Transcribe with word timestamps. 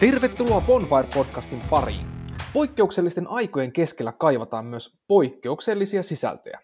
Tervetuloa 0.00 0.60
Bonfire-podcastin 0.60 1.68
pariin. 1.70 2.06
Poikkeuksellisten 2.52 3.26
aikojen 3.28 3.72
keskellä 3.72 4.12
kaivataan 4.12 4.64
myös 4.64 4.98
poikkeuksellisia 5.08 6.02
sisältöjä. 6.02 6.60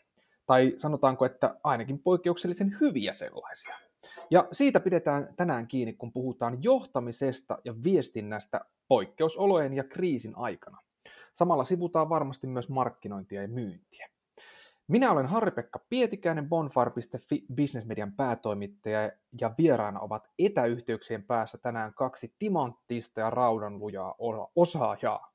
Tai 0.47 0.75
sanotaanko, 0.77 1.25
että 1.25 1.57
ainakin 1.65 1.99
poikkeuksellisen 1.99 2.77
hyviä 2.81 3.13
sellaisia. 3.13 3.79
Ja 4.31 4.49
siitä 4.53 4.81
pidetään 4.81 5.35
tänään 5.37 5.69
kiinni, 5.69 5.93
kun 5.93 6.13
puhutaan 6.13 6.59
johtamisesta 6.63 7.59
ja 7.65 7.75
viestinnästä 7.85 8.61
poikkeusolojen 8.89 9.75
ja 9.75 9.85
kriisin 9.85 10.33
aikana. 10.37 10.79
Samalla 11.33 11.65
sivutaan 11.65 12.09
varmasti 12.09 12.47
myös 12.47 12.69
markkinointia 12.69 13.43
ja 13.43 13.49
myyntiä. 13.49 14.09
Minä 14.89 15.13
olen 15.13 15.27
Harri-Pekka 15.27 15.79
Pietikäinen, 15.89 16.49
bonfire.fi 16.49 17.45
bisnesmedian 17.55 18.13
päätoimittaja 18.13 19.13
ja 19.41 19.55
vieraana 19.59 20.01
ovat 20.01 20.29
etäyhteyksien 20.39 21.23
päässä 21.23 21.59
tänään 21.59 21.95
kaksi 21.95 22.35
timanttista 22.39 23.21
ja 23.21 23.31
raudanlujaa 23.31 24.15
osaajaa. 24.57 25.35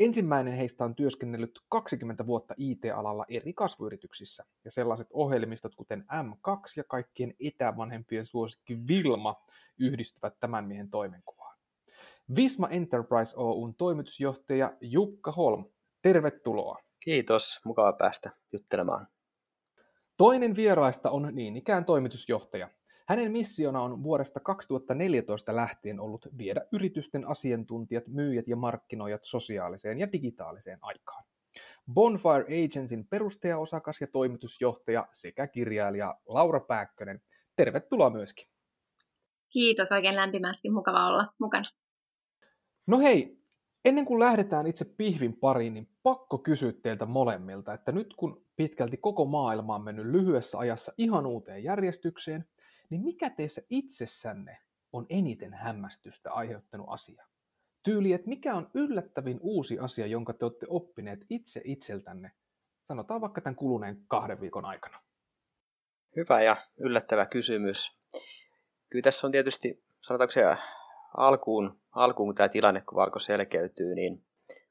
Ensimmäinen 0.00 0.52
heistä 0.52 0.84
on 0.84 0.94
työskennellyt 0.94 1.60
20 1.68 2.26
vuotta 2.26 2.54
IT-alalla 2.56 3.24
eri 3.28 3.52
kasvuyrityksissä, 3.52 4.44
ja 4.64 4.70
sellaiset 4.70 5.08
ohjelmistot 5.12 5.74
kuten 5.74 6.04
M2 6.12 6.72
ja 6.76 6.84
kaikkien 6.84 7.34
etävanhempien 7.44 8.24
suosikki 8.24 8.78
Vilma 8.88 9.42
yhdistyvät 9.78 10.34
tämän 10.40 10.64
miehen 10.64 10.90
toimenkuvaan. 10.90 11.58
Visma 12.36 12.68
Enterprise 12.68 13.34
Oyn 13.36 13.74
toimitusjohtaja 13.74 14.76
Jukka 14.80 15.32
Holm, 15.32 15.64
tervetuloa. 16.02 16.78
Kiitos, 17.04 17.60
mukava 17.64 17.92
päästä 17.92 18.30
juttelemaan. 18.52 19.08
Toinen 20.16 20.56
vieraista 20.56 21.10
on 21.10 21.28
niin 21.32 21.56
ikään 21.56 21.84
toimitusjohtaja. 21.84 22.70
Hänen 23.08 23.32
missiona 23.32 23.82
on 23.82 24.02
vuodesta 24.02 24.40
2014 24.40 25.56
lähtien 25.56 26.00
ollut 26.00 26.28
viedä 26.38 26.60
yritysten 26.72 27.26
asiantuntijat, 27.26 28.06
myyjät 28.06 28.48
ja 28.48 28.56
markkinoijat 28.56 29.24
sosiaaliseen 29.24 29.98
ja 29.98 30.12
digitaaliseen 30.12 30.78
aikaan. 30.82 31.24
Bonfire 31.94 32.64
Agencyn 32.64 33.06
perustajaosakas 33.08 34.00
ja 34.00 34.06
toimitusjohtaja 34.06 35.08
sekä 35.12 35.46
kirjailija 35.46 36.18
Laura 36.26 36.60
Pääkkönen. 36.60 37.22
Tervetuloa 37.56 38.10
myöskin. 38.10 38.46
Kiitos 39.48 39.92
oikein 39.92 40.16
lämpimästi, 40.16 40.70
mukava 40.70 41.06
olla 41.06 41.26
mukana. 41.38 41.70
No 42.86 42.98
hei, 42.98 43.44
Ennen 43.84 44.04
kuin 44.04 44.20
lähdetään 44.20 44.66
itse 44.66 44.84
pihvin 44.84 45.36
pariin, 45.36 45.74
niin 45.74 45.88
pakko 46.04 46.38
kysyä 46.38 46.72
teiltä 46.72 47.06
molemmilta, 47.06 47.74
että 47.74 47.92
nyt 47.92 48.14
kun 48.14 48.46
pitkälti 48.56 48.96
koko 48.96 49.24
maailma 49.24 49.74
on 49.74 49.84
mennyt 49.84 50.06
lyhyessä 50.06 50.58
ajassa 50.58 50.92
ihan 50.98 51.26
uuteen 51.26 51.64
järjestykseen, 51.64 52.44
niin 52.90 53.00
mikä 53.00 53.30
teissä 53.30 53.62
itsessänne 53.70 54.58
on 54.92 55.06
eniten 55.10 55.54
hämmästystä 55.54 56.32
aiheuttanut 56.32 56.86
asia? 56.90 57.26
Tyyli, 57.82 58.12
että 58.12 58.28
mikä 58.28 58.54
on 58.54 58.70
yllättävin 58.74 59.38
uusi 59.42 59.78
asia, 59.78 60.06
jonka 60.06 60.32
te 60.32 60.44
olette 60.44 60.66
oppineet 60.68 61.20
itse 61.30 61.60
itseltänne, 61.64 62.32
sanotaan 62.88 63.20
vaikka 63.20 63.40
tämän 63.40 63.56
kuluneen 63.56 64.04
kahden 64.08 64.40
viikon 64.40 64.64
aikana? 64.64 65.00
Hyvä 66.16 66.42
ja 66.42 66.56
yllättävä 66.78 67.26
kysymys. 67.26 67.98
Kyllä 68.90 69.02
tässä 69.02 69.26
on 69.26 69.32
tietysti, 69.32 69.84
sanotaanko 70.00 70.32
se 70.32 70.42
alkuun, 71.16 71.80
alkuun 71.92 72.28
kun 72.28 72.34
tämä 72.34 72.48
tilannekuva 72.48 73.04
alkoi 73.04 73.20
selkeytyy, 73.20 73.94
niin 73.94 74.24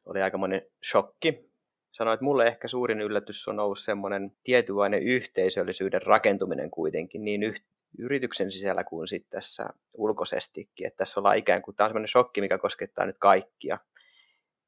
oli 0.06 0.22
aika 0.22 0.38
monen 0.38 0.62
shokki. 0.92 1.50
Sanoin, 1.92 2.14
että 2.14 2.24
mulle 2.24 2.48
ehkä 2.48 2.68
suurin 2.68 3.02
yllätys 3.02 3.48
on 3.48 3.60
ollut 3.60 3.80
semmoinen 3.80 4.32
tietynlainen 4.44 5.04
yhteisöllisyyden 5.04 6.02
rakentuminen 6.02 6.72
kuitenkin 6.72 7.26
niin 7.26 7.44
yh- 7.44 7.66
yrityksen 7.98 8.52
sisällä 8.52 8.84
kuin 8.84 9.08
sitten 9.08 9.32
tässä 9.32 9.66
ulkoisestikin. 9.94 10.88
Että 10.88 10.98
tässä 10.98 11.20
ollaan 11.20 11.38
ikään 11.38 11.62
kuin, 11.62 11.76
tämä 11.76 11.86
on 11.86 11.90
semmoinen 11.90 12.08
shokki, 12.08 12.42
mikä 12.42 12.58
koskettaa 12.58 13.06
nyt 13.06 13.18
kaikkia. 13.20 13.78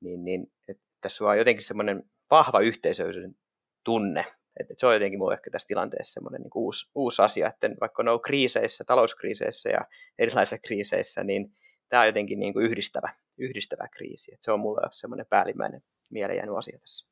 Niin, 0.01 0.25
niin 0.25 0.51
että 0.67 0.83
tässä 1.01 1.25
on 1.25 1.37
jotenkin 1.37 1.63
semmoinen 1.63 2.03
vahva 2.31 2.59
yhteisöllisyyden 2.59 3.35
tunne. 3.83 4.25
Että 4.59 4.73
se 4.77 4.87
on 4.87 4.93
jotenkin 4.93 5.19
mulle 5.19 5.33
ehkä 5.33 5.51
tässä 5.51 5.67
tilanteessa 5.67 6.13
semmoinen 6.13 6.41
niin 6.41 6.51
uusi, 6.55 6.89
uusi 6.95 7.21
asia, 7.21 7.47
että 7.47 7.69
vaikka 7.81 8.01
on 8.01 8.07
ollut 8.07 8.23
kriiseissä, 8.23 8.83
talouskriiseissä 8.83 9.69
ja 9.69 9.79
erilaisissa 10.19 10.57
kriiseissä, 10.57 11.23
niin 11.23 11.51
tämä 11.89 12.01
on 12.01 12.07
jotenkin 12.07 12.39
niin 12.39 12.53
kuin 12.53 12.65
yhdistävä, 12.65 13.15
yhdistävä 13.37 13.87
kriisi. 13.87 14.33
Että 14.33 14.45
se 14.45 14.51
on 14.51 14.59
mulle 14.59 14.81
semmoinen 14.91 15.25
päällimmäinen 15.29 15.81
mieleen 16.09 16.37
jäänyt 16.37 16.57
asia 16.57 16.79
tässä. 16.79 17.07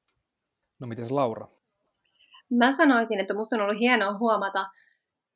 No 0.80 0.88
miten 0.88 1.06
Laura? 1.10 1.48
Mä 2.50 2.72
sanoisin, 2.72 3.20
että 3.20 3.34
minusta 3.34 3.56
on 3.56 3.62
ollut 3.62 3.80
hienoa 3.80 4.18
huomata 4.18 4.66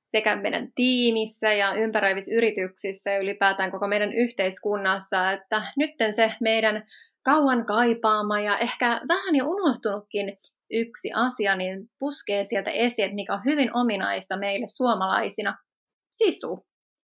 sekä 0.07 0.35
meidän 0.35 0.71
tiimissä 0.75 1.53
ja 1.53 1.73
ympäröivissä 1.73 2.35
yrityksissä 2.35 3.11
ja 3.11 3.19
ylipäätään 3.19 3.71
koko 3.71 3.87
meidän 3.87 4.13
yhteiskunnassa, 4.13 5.31
että 5.31 5.61
nyt 5.77 5.91
se 6.15 6.33
meidän 6.41 6.87
kauan 7.25 7.65
kaipaama 7.65 8.39
ja 8.39 8.57
ehkä 8.57 9.01
vähän 9.07 9.35
jo 9.35 9.45
unohtunutkin 9.45 10.37
yksi 10.71 11.11
asia, 11.15 11.55
niin 11.55 11.89
puskee 11.99 12.43
sieltä 12.43 12.71
esiin, 12.71 13.05
että 13.05 13.15
mikä 13.15 13.33
on 13.33 13.45
hyvin 13.45 13.75
ominaista 13.75 14.37
meille 14.37 14.67
suomalaisina, 14.67 15.57
sisu 16.11 16.67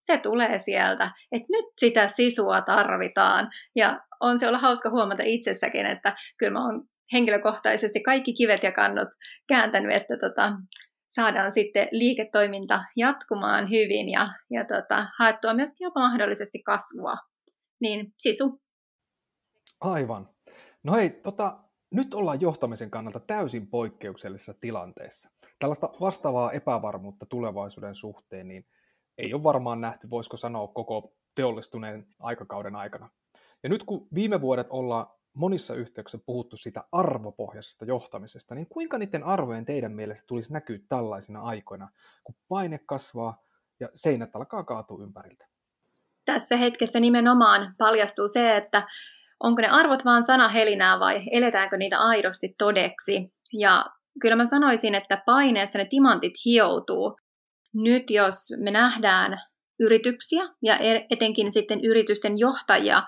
se 0.01 0.17
tulee 0.17 0.59
sieltä, 0.59 1.12
että 1.31 1.47
nyt 1.50 1.66
sitä 1.78 2.07
sisua 2.07 2.62
tarvitaan. 2.62 3.50
Ja 3.75 4.00
on 4.19 4.39
se 4.39 4.47
olla 4.47 4.59
hauska 4.59 4.89
huomata 4.89 5.23
itsessäkin, 5.25 5.85
että 5.85 6.16
kyllä 6.38 6.53
mä 6.53 6.66
oon 6.66 6.84
henkilökohtaisesti 7.13 8.03
kaikki 8.03 8.34
kivet 8.34 8.63
ja 8.63 8.72
kannot 8.72 9.09
kääntänyt, 9.47 9.94
että 9.94 10.17
tota, 10.17 10.51
saadaan 11.09 11.51
sitten 11.51 11.88
liiketoiminta 11.91 12.84
jatkumaan 12.97 13.69
hyvin 13.69 14.09
ja, 14.09 14.28
ja 14.50 14.66
tota, 14.66 15.07
haettua 15.19 15.53
myöskin 15.53 15.85
jopa 15.85 16.00
mahdollisesti 16.00 16.63
kasvua. 16.63 17.16
Niin 17.81 18.13
sisu. 18.17 18.61
Aivan. 19.81 20.29
No 20.84 20.94
hei, 20.94 21.09
tota, 21.09 21.59
nyt 21.95 22.13
ollaan 22.13 22.41
johtamisen 22.41 22.91
kannalta 22.91 23.19
täysin 23.19 23.67
poikkeuksellisessa 23.67 24.53
tilanteessa. 24.61 25.29
Tällaista 25.59 25.90
vastaavaa 26.01 26.51
epävarmuutta 26.51 27.25
tulevaisuuden 27.25 27.95
suhteen, 27.95 28.47
niin 28.47 28.66
ei 29.21 29.33
ole 29.33 29.43
varmaan 29.43 29.81
nähty, 29.81 30.09
voisiko 30.09 30.37
sanoa, 30.37 30.67
koko 30.67 31.13
teollistuneen 31.35 32.07
aikakauden 32.19 32.75
aikana. 32.75 33.09
Ja 33.63 33.69
nyt 33.69 33.83
kun 33.83 34.07
viime 34.13 34.41
vuodet 34.41 34.67
ollaan 34.69 35.07
monissa 35.33 35.75
yhteyksissä 35.75 36.23
puhuttu 36.25 36.57
siitä 36.57 36.83
arvopohjaisesta 36.91 37.85
johtamisesta, 37.85 38.55
niin 38.55 38.67
kuinka 38.67 38.97
niiden 38.97 39.23
arvojen 39.23 39.65
teidän 39.65 39.91
mielestä 39.91 40.27
tulisi 40.27 40.53
näkyä 40.53 40.79
tällaisina 40.89 41.41
aikoina, 41.41 41.89
kun 42.23 42.35
paine 42.47 42.79
kasvaa 42.85 43.43
ja 43.79 43.89
seinät 43.93 44.35
alkaa 44.35 44.63
kaatua 44.63 45.03
ympäriltä? 45.03 45.47
Tässä 46.25 46.57
hetkessä 46.57 46.99
nimenomaan 46.99 47.75
paljastuu 47.77 48.27
se, 48.27 48.57
että 48.57 48.87
onko 49.39 49.61
ne 49.61 49.67
arvot 49.67 50.05
vaan 50.05 50.23
sanahelinää 50.23 50.99
vai 50.99 51.23
eletäänkö 51.31 51.77
niitä 51.77 51.99
aidosti 51.99 52.55
todeksi. 52.57 53.33
Ja 53.53 53.85
kyllä 54.21 54.35
mä 54.35 54.45
sanoisin, 54.45 54.95
että 54.95 55.23
paineessa 55.25 55.77
ne 55.77 55.85
timantit 55.85 56.33
hioutuu 56.45 57.17
nyt 57.73 58.09
jos 58.09 58.35
me 58.57 58.71
nähdään 58.71 59.41
yrityksiä 59.79 60.41
ja 60.63 60.77
e- 60.77 61.05
etenkin 61.09 61.51
sitten 61.51 61.79
yritysten 61.83 62.39
johtajia, 62.39 63.03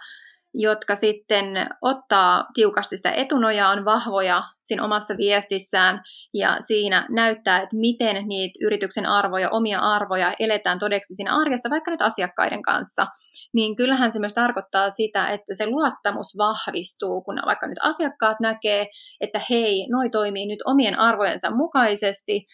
jotka 0.53 0.95
sitten 0.95 1.45
ottaa 1.81 2.45
tiukasti 2.53 2.97
sitä 2.97 3.11
etunojaa, 3.11 3.71
on 3.71 3.85
vahvoja 3.85 4.43
siinä 4.63 4.83
omassa 4.83 5.17
viestissään 5.17 6.01
ja 6.33 6.57
siinä 6.59 7.07
näyttää, 7.09 7.57
että 7.57 7.75
miten 7.75 8.27
niitä 8.27 8.59
yrityksen 8.61 9.05
arvoja, 9.05 9.49
omia 9.49 9.79
arvoja 9.79 10.33
eletään 10.39 10.79
todeksi 10.79 11.15
siinä 11.15 11.35
arjessa, 11.35 11.69
vaikka 11.69 11.91
nyt 11.91 12.01
asiakkaiden 12.01 12.61
kanssa, 12.61 13.07
niin 13.53 13.75
kyllähän 13.75 14.11
se 14.11 14.19
myös 14.19 14.33
tarkoittaa 14.33 14.89
sitä, 14.89 15.27
että 15.27 15.53
se 15.53 15.67
luottamus 15.67 16.37
vahvistuu, 16.37 17.21
kun 17.21 17.35
vaikka 17.45 17.67
nyt 17.67 17.79
asiakkaat 17.81 18.39
näkee, 18.39 18.87
että 19.21 19.41
hei, 19.49 19.87
noi 19.89 20.09
toimii 20.09 20.47
nyt 20.47 20.59
omien 20.65 20.99
arvojensa 20.99 21.51
mukaisesti, 21.51 22.45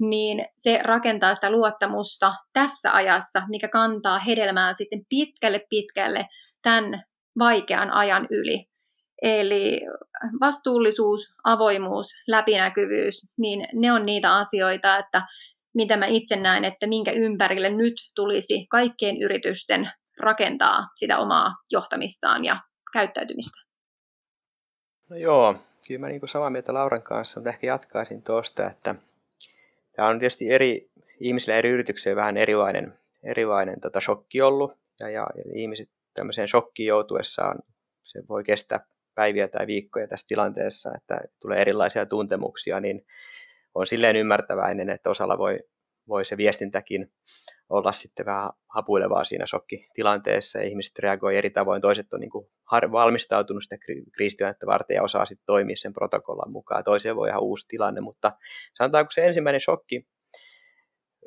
niin 0.00 0.44
se 0.56 0.80
rakentaa 0.82 1.34
sitä 1.34 1.50
luottamusta 1.50 2.32
tässä 2.52 2.94
ajassa, 2.94 3.42
mikä 3.48 3.68
kantaa 3.68 4.18
hedelmää 4.18 4.72
sitten 4.72 5.00
pitkälle 5.08 5.66
pitkälle 5.70 6.28
tämän 6.62 7.04
vaikean 7.38 7.90
ajan 7.90 8.26
yli. 8.30 8.66
Eli 9.22 9.80
vastuullisuus, 10.40 11.34
avoimuus, 11.44 12.06
läpinäkyvyys, 12.28 13.26
niin 13.38 13.64
ne 13.72 13.92
on 13.92 14.06
niitä 14.06 14.36
asioita, 14.36 14.98
että 14.98 15.22
mitä 15.74 15.96
mä 15.96 16.06
itse 16.06 16.36
näen, 16.36 16.64
että 16.64 16.86
minkä 16.86 17.10
ympärille 17.10 17.70
nyt 17.70 17.94
tulisi 18.14 18.66
kaikkien 18.70 19.22
yritysten 19.22 19.90
rakentaa 20.20 20.88
sitä 20.96 21.18
omaa 21.18 21.54
johtamistaan 21.70 22.44
ja 22.44 22.56
käyttäytymistä. 22.92 23.60
No 25.10 25.16
joo, 25.16 25.54
kyllä 25.86 26.00
mä 26.00 26.08
niin 26.08 26.20
samaa 26.24 26.50
mieltä 26.50 26.74
Lauran 26.74 27.02
kanssa, 27.02 27.40
mutta 27.40 27.50
ehkä 27.50 27.66
jatkaisin 27.66 28.22
tuosta, 28.22 28.66
että 28.66 28.94
Tämä 29.92 30.08
on 30.08 30.18
tietysti 30.18 30.50
eri 30.50 30.90
ihmisillä 31.20 31.58
eri 31.58 31.70
yrityksillä 31.70 32.16
vähän 32.16 32.36
erilainen, 32.36 32.98
erilainen 33.22 33.80
tota, 33.80 34.00
shokki 34.00 34.42
ollut. 34.42 34.72
Ja, 35.00 35.10
ja, 35.10 35.26
ja 35.36 35.42
ihmiset 35.54 35.88
tämmöiseen 36.14 36.48
shokkiin 36.48 36.86
joutuessaan 36.86 37.58
se 38.04 38.22
voi 38.28 38.44
kestää 38.44 38.86
päiviä 39.14 39.48
tai 39.48 39.66
viikkoja 39.66 40.08
tässä 40.08 40.28
tilanteessa, 40.28 40.90
että 40.96 41.20
tulee 41.40 41.60
erilaisia 41.60 42.06
tuntemuksia, 42.06 42.80
niin 42.80 43.06
on 43.74 43.86
silleen 43.86 44.16
ymmärtäväinen, 44.16 44.90
että 44.90 45.10
osalla 45.10 45.38
voi 45.38 45.58
voi 46.08 46.24
se 46.24 46.36
viestintäkin 46.36 47.12
olla 47.68 47.92
sitten 47.92 48.26
vähän 48.26 48.50
hapuilevaa 48.74 49.24
siinä 49.24 49.46
shokkitilanteessa 49.46 50.58
ja 50.58 50.64
ihmiset 50.64 50.98
reagoi 50.98 51.36
eri 51.36 51.50
tavoin. 51.50 51.82
Toiset 51.82 52.12
on 52.12 52.20
niin 52.20 52.30
kuin 52.30 52.46
valmistautunut 52.92 53.62
sitä 53.62 53.76
kriisitilannetta 54.12 54.66
varten 54.66 54.94
ja 54.94 55.02
osaa 55.02 55.26
sitten 55.26 55.46
toimia 55.46 55.76
sen 55.76 55.92
protokollan 55.92 56.52
mukaan. 56.52 56.84
Toiseen 56.84 57.16
voi 57.16 57.28
ihan 57.28 57.42
uusi 57.42 57.66
tilanne, 57.68 58.00
mutta 58.00 58.32
sanotaan, 58.74 59.04
kun 59.04 59.12
se 59.12 59.26
ensimmäinen 59.26 59.60
shokki 59.60 60.06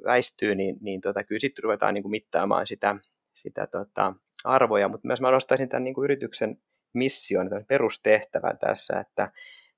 väistyy, 0.05 0.55
niin, 0.55 0.77
niin 0.81 1.01
tota, 1.01 1.23
kyllä 1.23 1.39
sitten 1.39 1.63
ruvetaan 1.63 1.93
niin 1.93 2.03
kuin 2.03 2.11
mittaamaan 2.11 2.67
sitä, 2.67 2.95
sitä 3.33 3.67
tota, 3.67 4.13
arvoja, 4.43 4.87
mutta 4.87 5.07
myös 5.07 5.21
mä 5.21 5.31
nostaisin 5.31 5.69
tämän 5.69 5.83
niin 5.83 5.93
kuin 5.93 6.05
yrityksen 6.05 6.57
mission, 6.93 7.49
tämän 7.49 7.65
perustehtävän 7.65 8.57
tässä, 8.57 8.99
että 8.99 9.31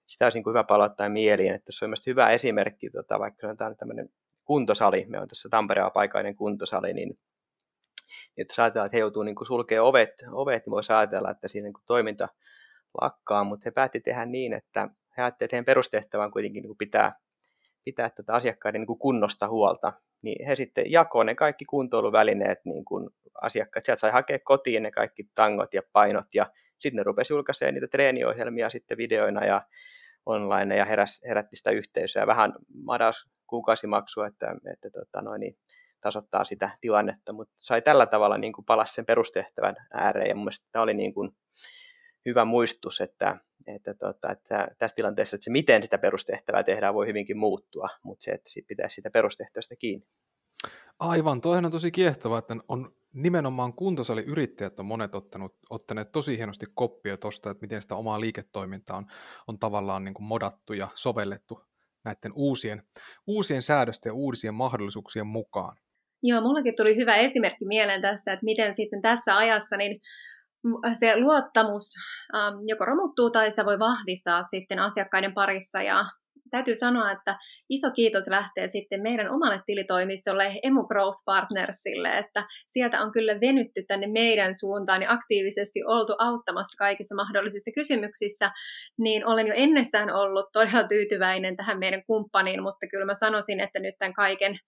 sitä 0.05 0.25
olisi 0.25 0.37
niin 0.37 0.43
kuin 0.43 0.51
hyvä 0.51 0.63
palauttaa 0.63 1.09
mieliin, 1.09 1.53
että 1.53 1.71
se 1.71 1.85
on 1.85 1.89
mielestäni 1.89 2.11
hyvä 2.11 2.29
esimerkki, 2.29 2.89
tota, 2.89 3.19
vaikka 3.19 3.47
sanotaan 3.47 3.75
tämmöinen 3.75 4.09
kuntosali, 4.45 5.05
me 5.09 5.19
on 5.19 5.27
tässä 5.27 5.49
Tampereen 5.49 5.91
paikainen 5.93 6.35
kuntosali, 6.35 6.93
niin, 6.93 7.09
niin 7.09 7.19
että 8.37 8.63
ajatellaan, 8.63 8.85
että 8.85 8.97
he 8.97 8.99
joutuu 8.99 9.23
niin 9.23 9.35
sulkea 9.47 9.83
ovet, 9.83 10.13
ovet, 10.31 10.65
niin 10.65 10.71
voisi 10.71 10.93
ajatella, 10.93 11.31
että 11.31 11.47
siinä 11.47 11.65
niin 11.65 11.73
toiminta 11.85 12.27
lakkaa, 13.01 13.43
mutta 13.43 13.63
he 13.65 13.71
päätti 13.71 13.99
tehdä 13.99 14.25
niin, 14.25 14.53
että 14.53 14.89
he 15.17 15.21
ajattelivat, 15.21 15.53
että 15.53 15.65
perustehtävän 15.65 16.31
kuitenkin 16.31 16.63
niin 16.63 16.77
pitää, 16.77 17.15
pitää 17.85 18.09
tätä 18.09 18.33
asiakkaiden 18.33 18.81
niin 18.81 18.99
kunnosta 18.99 19.47
huolta, 19.47 19.93
niin 20.21 20.47
he 20.47 20.55
sitten 20.55 20.91
jakoivat 20.91 21.25
ne 21.25 21.35
kaikki 21.35 21.65
kuntoiluvälineet 21.65 22.59
niin 22.65 22.85
kuin 22.85 23.09
asiakkaat. 23.41 23.85
Sieltä 23.85 23.99
sai 23.99 24.11
hakea 24.11 24.39
kotiin 24.39 24.83
ne 24.83 24.91
kaikki 24.91 25.29
tangot 25.35 25.73
ja 25.73 25.81
painot 25.93 26.25
ja 26.33 26.51
sitten 26.79 26.97
ne 26.97 27.03
rupesi 27.03 27.33
julkaisemaan 27.33 27.73
niitä 27.73 27.87
treeniohjelmia 27.87 28.69
sitten 28.69 28.97
videoina 28.97 29.45
ja 29.45 29.61
online 30.25 30.77
ja 30.77 30.85
heräs, 30.85 31.21
herätti 31.27 31.55
sitä 31.55 31.71
yhteisöä. 31.71 32.27
Vähän 32.27 32.53
madas 32.83 33.29
kuukausimaksua, 33.47 34.27
että, 34.27 34.55
että 34.73 34.89
tota 34.89 35.21
noin, 35.21 35.39
niin 35.39 35.57
tasoittaa 36.01 36.43
sitä 36.43 36.77
tilannetta, 36.81 37.33
mutta 37.33 37.53
sai 37.57 37.81
tällä 37.81 38.05
tavalla 38.05 38.37
niin 38.37 38.53
kuin 38.53 38.65
palasi 38.65 38.93
sen 38.93 39.05
perustehtävän 39.05 39.75
ääreen 39.93 40.29
ja 40.29 40.35
mun 40.35 40.43
mielestä 40.43 40.67
tämä 40.71 40.83
oli 40.83 40.93
niin 40.93 41.13
kuin 41.13 41.31
hyvä 42.25 42.45
muistutus, 42.45 43.01
että, 43.01 43.39
että, 43.67 43.93
tota, 43.93 44.31
että 44.31 44.67
tässä 44.77 44.95
tilanteessa 44.95 45.35
että 45.35 45.43
se 45.43 45.51
miten 45.51 45.83
sitä 45.83 45.97
perustehtävää 45.97 46.63
tehdään 46.63 46.93
voi 46.93 47.07
hyvinkin 47.07 47.37
muuttua, 47.37 47.89
mutta 48.03 48.23
se, 48.23 48.31
että 48.31 48.49
sit 48.49 48.67
pitää 48.67 48.89
sitä 48.89 49.09
perustehtävästä 49.09 49.75
kiinni. 49.75 50.07
Aivan, 50.99 51.41
toihan 51.41 51.65
on 51.65 51.71
tosi 51.71 51.91
kiehtovaa, 51.91 52.39
että 52.39 52.55
on 52.67 52.91
nimenomaan 53.13 53.73
kuntosaliyrittäjät 53.73 54.79
on 54.79 54.85
monet 54.85 55.15
ottanut, 55.15 55.55
ottaneet 55.69 56.11
tosi 56.11 56.37
hienosti 56.37 56.65
koppia 56.73 57.17
tuosta, 57.17 57.51
että 57.51 57.61
miten 57.61 57.81
sitä 57.81 57.95
omaa 57.95 58.19
liiketoimintaa 58.19 58.97
on, 58.97 59.05
on 59.47 59.59
tavallaan 59.59 60.03
niin 60.03 60.13
kuin 60.13 60.25
modattu 60.25 60.73
ja 60.73 60.87
sovellettu 60.95 61.61
näiden 62.05 62.31
uusien, 62.35 62.83
uusien 63.27 63.61
säädösten 63.61 64.09
ja 64.09 64.13
uusien 64.13 64.53
mahdollisuuksien 64.53 65.27
mukaan. 65.27 65.77
Joo, 66.23 66.41
mullakin 66.41 66.75
tuli 66.77 66.95
hyvä 66.95 67.15
esimerkki 67.15 67.65
mieleen 67.65 68.01
tästä, 68.01 68.33
että 68.33 68.45
miten 68.45 68.75
sitten 68.75 69.01
tässä 69.01 69.37
ajassa 69.37 69.77
niin 69.77 69.99
se 70.99 71.21
luottamus 71.21 71.93
ähm, 72.35 72.55
joko 72.67 72.85
romuttuu 72.85 73.31
tai 73.31 73.49
sitä 73.49 73.65
voi 73.65 73.79
vahvistaa 73.79 74.43
sitten 74.43 74.79
asiakkaiden 74.79 75.33
parissa 75.33 75.81
ja 75.81 76.05
täytyy 76.49 76.75
sanoa, 76.75 77.11
että 77.11 77.37
iso 77.69 77.91
kiitos 77.91 78.27
lähtee 78.27 78.67
sitten 78.67 79.01
meidän 79.01 79.29
omalle 79.29 79.61
tilitoimistolle 79.65 80.59
Emu 80.63 80.83
Growth 80.83 81.23
Partnersille, 81.25 82.17
että 82.17 82.43
sieltä 82.67 83.01
on 83.01 83.11
kyllä 83.11 83.41
venytty 83.41 83.83
tänne 83.87 84.07
meidän 84.07 84.55
suuntaan 84.55 85.01
ja 85.01 85.11
aktiivisesti 85.11 85.79
oltu 85.85 86.15
auttamassa 86.17 86.77
kaikissa 86.77 87.15
mahdollisissa 87.15 87.71
kysymyksissä, 87.75 88.51
niin 88.99 89.27
olen 89.27 89.47
jo 89.47 89.53
ennestään 89.57 90.09
ollut 90.13 90.45
todella 90.53 90.87
tyytyväinen 90.87 91.55
tähän 91.55 91.79
meidän 91.79 92.03
kumppaniin, 92.07 92.63
mutta 92.63 92.87
kyllä 92.91 93.05
mä 93.05 93.15
sanoisin, 93.15 93.59
että 93.59 93.79
nyt 93.79 93.95
tämän 93.99 94.13
kaiken, 94.13 94.59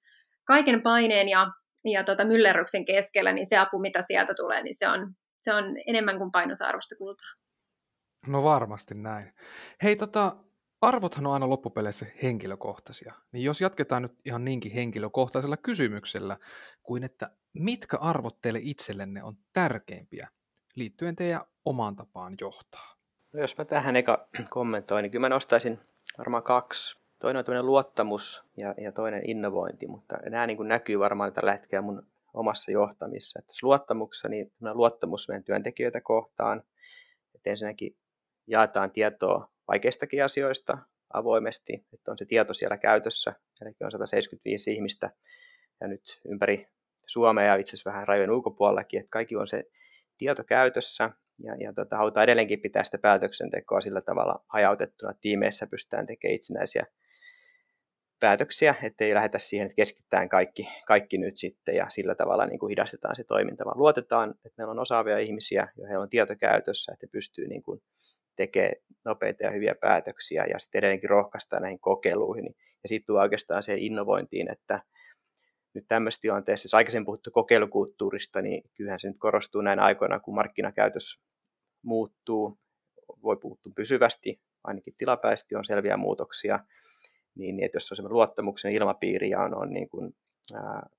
kaiken 0.47 0.81
paineen 0.81 1.29
ja, 1.29 1.47
ja 1.85 2.03
tota 2.03 2.25
myllerryksen 2.25 2.85
keskellä, 2.85 3.33
niin 3.33 3.45
se 3.45 3.57
apu, 3.57 3.79
mitä 3.79 4.01
sieltä 4.01 4.33
tulee, 4.33 4.63
niin 4.63 4.75
se 4.77 4.87
on, 4.87 5.13
se 5.41 5.53
on 5.53 5.63
enemmän 5.87 6.17
kuin 6.17 6.31
painosarvosta 6.31 6.95
kultaa. 6.95 7.29
No 8.27 8.43
varmasti 8.43 8.95
näin. 8.95 9.33
Hei, 9.83 9.95
tota, 9.95 10.35
arvothan 10.81 11.27
on 11.27 11.33
aina 11.33 11.49
loppupeleissä 11.49 12.05
henkilökohtaisia. 12.23 13.13
Niin 13.31 13.43
jos 13.43 13.61
jatketaan 13.61 14.01
nyt 14.01 14.13
ihan 14.25 14.45
niinkin 14.45 14.71
henkilökohtaisella 14.71 15.57
kysymyksellä, 15.57 16.37
kuin 16.83 17.03
että 17.03 17.29
mitkä 17.53 17.97
arvot 17.97 18.41
teille 18.41 18.59
itsellenne 18.61 19.23
on 19.23 19.37
tärkeimpiä 19.53 20.27
liittyen 20.75 21.15
teidän 21.15 21.41
omaan 21.65 21.95
tapaan 21.95 22.35
johtaa? 22.41 22.95
No 23.33 23.39
jos 23.39 23.57
mä 23.57 23.65
tähän 23.65 23.95
eka 23.95 24.27
kommentoin, 24.49 25.03
niin 25.03 25.11
kyllä 25.11 25.21
mä 25.21 25.29
nostaisin 25.29 25.79
varmaan 26.17 26.43
kaksi. 26.43 26.99
Toinen 27.19 27.39
on 27.39 27.45
tämmöinen 27.45 27.65
luottamus 27.65 28.43
ja, 28.57 28.75
ja 28.77 28.91
toinen 28.91 29.29
innovointi, 29.29 29.87
mutta 29.87 30.17
nämä 30.29 30.47
niin 30.47 30.57
kuin 30.57 30.67
näkyy 30.67 30.99
varmaan 30.99 31.33
tällä 31.33 31.51
hetkellä 31.51 31.81
mun 31.81 32.07
omassa 32.33 32.71
johtamissa. 32.71 33.39
Että 33.39 33.53
luottamuksessa, 33.61 34.27
niin 34.27 34.51
luottamus 34.73 35.27
meidän 35.27 35.43
työntekijöitä 35.43 36.01
kohtaan, 36.01 36.63
että 37.35 37.49
ensinnäkin 37.49 37.95
jaetaan 38.47 38.91
tietoa 38.91 39.49
vaikeistakin 39.67 40.23
asioista 40.23 40.77
avoimesti, 41.13 41.85
että 41.93 42.11
on 42.11 42.17
se 42.17 42.25
tieto 42.25 42.53
siellä 42.53 42.77
käytössä. 42.77 43.33
Eli 43.61 43.71
on 43.83 43.91
175 43.91 44.73
ihmistä 44.73 45.09
ja 45.81 45.87
nyt 45.87 46.21
ympäri 46.25 46.67
Suomea 47.05 47.45
ja 47.45 47.55
itse 47.55 47.69
asiassa 47.69 47.91
vähän 47.91 48.07
rajojen 48.07 48.31
ulkopuolellakin, 48.31 48.99
että 48.99 49.09
kaikki 49.09 49.35
on 49.35 49.47
se 49.47 49.63
tieto 50.17 50.43
käytössä 50.43 51.09
ja, 51.43 51.55
ja 51.55 51.73
tota, 51.73 51.97
halutaan 51.97 52.23
edelleenkin 52.23 52.61
pitää 52.61 52.83
sitä 52.83 52.97
päätöksentekoa 52.97 53.81
sillä 53.81 54.01
tavalla 54.01 54.43
hajautettuna, 54.47 55.11
että 55.11 55.21
tiimeissä 55.21 55.67
pystytään 55.67 56.07
tekemään 56.07 56.35
itsenäisiä 56.35 56.85
päätöksiä, 58.19 58.75
ettei 58.83 59.13
lähdetä 59.13 59.39
siihen, 59.39 59.65
että 59.65 59.75
keskittään 59.75 60.29
kaikki, 60.29 60.67
kaikki 60.87 61.17
nyt 61.17 61.37
sitten 61.37 61.75
ja 61.75 61.89
sillä 61.89 62.15
tavalla 62.15 62.45
niin 62.45 62.59
kuin 62.59 62.69
hidastetaan 62.69 63.15
se 63.15 63.23
toiminta, 63.23 63.65
vaan 63.65 63.77
luotetaan, 63.77 64.29
että 64.29 64.53
meillä 64.57 64.71
on 64.71 64.79
osaavia 64.79 65.19
ihmisiä, 65.19 65.67
joilla 65.77 65.99
on 65.99 66.09
tieto 66.09 66.35
käytössä, 66.35 66.91
että 66.91 67.05
he 67.05 67.09
pystyy 67.11 67.47
niin 67.47 67.63
kuin 67.63 67.81
tekee 68.37 68.73
nopeita 69.05 69.43
ja 69.43 69.51
hyviä 69.51 69.75
päätöksiä 69.81 70.45
ja 70.45 70.59
sitten 70.59 70.79
edelleenkin 70.79 71.09
rohkaistaan 71.09 71.61
näihin 71.61 71.79
kokeiluihin. 71.79 72.55
Ja 72.83 72.89
sitten 72.89 73.15
oikeastaan 73.15 73.63
se 73.63 73.75
innovointiin, 73.77 74.51
että 74.51 74.81
nyt 75.73 75.85
tämmöisessä 75.87 76.21
tilanteessa, 76.21 76.65
jos 76.65 76.73
aikaisemmin 76.73 77.05
puhuttu 77.05 77.31
kokeilukulttuurista, 77.31 78.41
niin 78.41 78.63
kyllähän 78.75 78.99
se 78.99 79.07
nyt 79.07 79.17
korostuu 79.19 79.61
näin 79.61 79.79
aikoina, 79.79 80.19
kun 80.19 80.35
markkinakäytös 80.35 81.19
muuttuu, 81.81 82.57
voi 83.23 83.37
puuttua 83.37 83.73
pysyvästi, 83.75 84.39
ainakin 84.63 84.95
tilapäisesti 84.97 85.55
on 85.55 85.65
selviä 85.65 85.97
muutoksia, 85.97 86.59
niin, 87.35 87.57
niin 87.57 87.65
että 87.65 87.75
jos 87.75 87.91
on 87.91 87.95
semmoinen 87.95 88.13
luottamuksen 88.13 88.71
ilmapiiri 88.71 89.29
ja 89.29 89.41
on, 89.41 89.55
on 89.55 89.73
niin 89.73 89.89
kuin, 89.89 90.15
ää, 90.53 90.89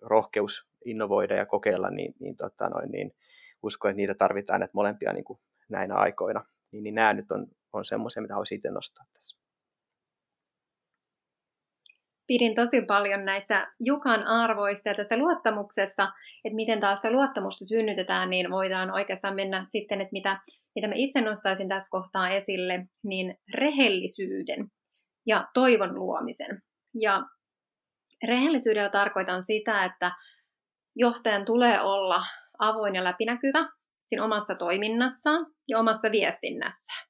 rohkeus 0.00 0.66
innovoida 0.84 1.34
ja 1.34 1.46
kokeilla, 1.46 1.90
niin, 1.90 2.14
niin, 2.20 2.36
tota 2.36 2.68
noin, 2.68 2.90
niin 2.90 3.14
uskon, 3.62 3.90
että 3.90 3.96
niitä 3.96 4.14
tarvitaan 4.14 4.62
että 4.62 4.74
molempia 4.74 5.12
niin 5.12 5.24
kuin 5.24 5.38
näinä 5.68 5.94
aikoina 5.94 6.44
niin, 6.74 6.84
niin 6.84 6.94
nämä 6.94 7.12
nyt 7.12 7.30
on, 7.30 7.46
on 7.72 7.84
semmoisia, 7.84 8.22
mitä 8.22 8.34
haluaisin 8.34 8.56
itse 8.56 8.70
nostaa 8.70 9.04
tässä. 9.12 9.38
Pidin 12.26 12.54
tosi 12.54 12.84
paljon 12.86 13.24
näistä 13.24 13.72
Jukan 13.80 14.26
arvoista 14.26 14.88
ja 14.88 14.94
tästä 14.94 15.16
luottamuksesta, 15.16 16.12
että 16.44 16.56
miten 16.56 16.80
taas 16.80 16.98
sitä 16.98 17.12
luottamusta 17.12 17.64
synnytetään, 17.64 18.30
niin 18.30 18.50
voidaan 18.50 18.94
oikeastaan 18.94 19.34
mennä 19.34 19.64
sitten, 19.68 20.00
että 20.00 20.12
mitä, 20.12 20.40
mitä 20.74 20.88
mä 20.88 20.94
itse 20.96 21.20
nostaisin 21.20 21.68
tässä 21.68 21.90
kohtaa 21.90 22.28
esille, 22.28 22.86
niin 23.02 23.38
rehellisyyden 23.54 24.68
ja 25.26 25.48
toivon 25.54 25.94
luomisen. 25.94 26.62
Ja 26.94 27.22
rehellisyydellä 28.28 28.88
tarkoitan 28.88 29.42
sitä, 29.42 29.84
että 29.84 30.10
johtajan 30.96 31.44
tulee 31.44 31.80
olla 31.80 32.24
avoin 32.58 32.94
ja 32.94 33.04
läpinäkyvä 33.04 33.68
siinä 34.06 34.24
omassa 34.24 34.54
toiminnassaan 34.54 35.46
ja 35.68 35.78
omassa 35.78 36.10
viestinnässään. 36.12 37.08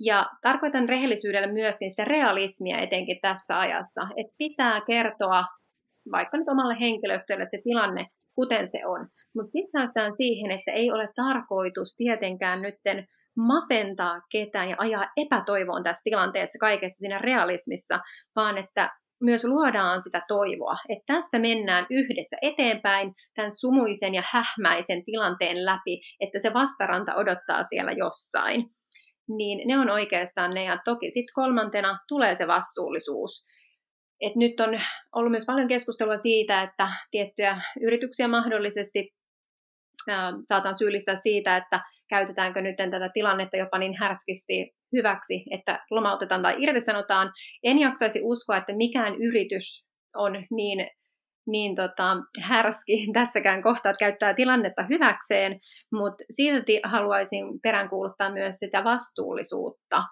Ja 0.00 0.26
tarkoitan 0.42 0.88
rehellisyydellä 0.88 1.52
myöskin 1.52 1.90
sitä 1.90 2.04
realismia 2.04 2.78
etenkin 2.78 3.18
tässä 3.22 3.58
ajassa, 3.58 4.00
että 4.16 4.34
pitää 4.38 4.80
kertoa 4.80 5.44
vaikka 6.12 6.36
nyt 6.36 6.48
omalle 6.48 6.76
henkilöstölle 6.80 7.44
se 7.44 7.58
tilanne, 7.64 8.06
kuten 8.34 8.66
se 8.66 8.86
on. 8.86 9.08
Mutta 9.34 9.50
sitten 9.50 9.72
päästään 9.72 10.12
siihen, 10.16 10.50
että 10.50 10.72
ei 10.72 10.92
ole 10.92 11.08
tarkoitus 11.16 11.96
tietenkään 11.96 12.62
nytten 12.62 13.06
masentaa 13.36 14.20
ketään 14.32 14.68
ja 14.68 14.76
ajaa 14.78 15.06
epätoivoon 15.16 15.82
tässä 15.82 16.02
tilanteessa 16.04 16.58
kaikessa 16.58 16.98
siinä 16.98 17.18
realismissa, 17.18 17.98
vaan 18.36 18.58
että 18.58 18.90
myös 19.20 19.44
luodaan 19.44 20.00
sitä 20.00 20.22
toivoa, 20.28 20.76
että 20.88 21.14
tästä 21.14 21.38
mennään 21.38 21.86
yhdessä 21.90 22.36
eteenpäin 22.42 23.14
tämän 23.34 23.50
sumuisen 23.50 24.14
ja 24.14 24.22
hähmäisen 24.32 25.04
tilanteen 25.04 25.64
läpi, 25.64 26.00
että 26.20 26.38
se 26.38 26.54
vastaranta 26.54 27.14
odottaa 27.14 27.62
siellä 27.62 27.92
jossain. 27.92 28.64
Niin 29.28 29.68
ne 29.68 29.78
on 29.78 29.90
oikeastaan 29.90 30.54
ne, 30.54 30.64
ja 30.64 30.78
toki 30.84 31.10
sitten 31.10 31.34
kolmantena 31.34 31.98
tulee 32.08 32.34
se 32.36 32.46
vastuullisuus. 32.46 33.44
Et 34.20 34.36
nyt 34.36 34.60
on 34.60 34.80
ollut 35.14 35.30
myös 35.30 35.46
paljon 35.46 35.68
keskustelua 35.68 36.16
siitä, 36.16 36.62
että 36.62 36.88
tiettyjä 37.10 37.60
yrityksiä 37.82 38.28
mahdollisesti 38.28 39.14
saatan 40.42 40.74
syyllistää 40.74 41.16
siitä, 41.16 41.56
että 41.56 41.80
käytetäänkö 42.08 42.62
nyt 42.62 42.76
tätä 42.76 43.08
tilannetta 43.14 43.56
jopa 43.56 43.78
niin 43.78 43.94
härskisti 44.00 44.74
hyväksi, 44.96 45.44
että 45.50 45.84
lomautetaan 45.90 46.42
tai 46.42 46.54
irtisanotaan. 46.58 47.32
En 47.62 47.78
jaksaisi 47.78 48.20
uskoa, 48.22 48.56
että 48.56 48.76
mikään 48.76 49.14
yritys 49.14 49.86
on 50.16 50.32
niin 50.50 50.86
niin 51.46 51.74
tota, 51.74 52.16
härski 52.42 53.06
tässäkään 53.12 53.62
kohtaa, 53.62 53.90
että 53.90 53.98
käyttää 53.98 54.34
tilannetta 54.34 54.82
hyväkseen, 54.82 55.60
mutta 55.92 56.24
silti 56.30 56.80
haluaisin 56.84 57.60
peräänkuuluttaa 57.62 58.32
myös 58.32 58.54
sitä 58.54 58.84
vastuullisuutta 58.84 60.02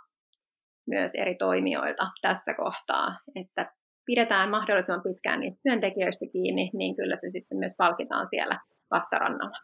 myös 0.86 1.14
eri 1.14 1.34
toimijoilta 1.34 2.06
tässä 2.22 2.54
kohtaa, 2.54 3.06
että 3.34 3.72
pidetään 4.06 4.50
mahdollisimman 4.50 5.02
pitkään 5.02 5.40
niistä 5.40 5.60
työntekijöistä 5.62 6.24
kiinni, 6.32 6.70
niin 6.74 6.96
kyllä 6.96 7.16
se 7.16 7.30
sitten 7.32 7.58
myös 7.58 7.72
palkitaan 7.78 8.26
siellä 8.30 8.60
vastarannalla. 8.90 9.58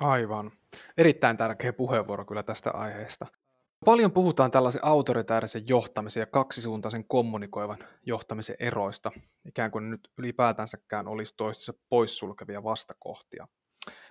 Aivan. 0.00 0.50
Erittäin 0.98 1.36
tärkeä 1.36 1.72
puheenvuoro 1.72 2.24
kyllä 2.24 2.42
tästä 2.42 2.70
aiheesta. 2.70 3.26
Paljon 3.84 4.12
puhutaan 4.12 4.50
tällaisen 4.50 4.84
autoritäärisen 4.84 5.62
johtamisen 5.68 6.20
ja 6.20 6.26
kaksisuuntaisen 6.26 7.04
kommunikoivan 7.04 7.78
johtamisen 8.06 8.56
eroista, 8.58 9.10
ikään 9.44 9.70
kuin 9.70 9.90
nyt 9.90 10.08
ylipäätänsäkään 10.18 11.08
olisi 11.08 11.34
toistensa 11.36 11.74
poissulkevia 11.88 12.64
vastakohtia. 12.64 13.48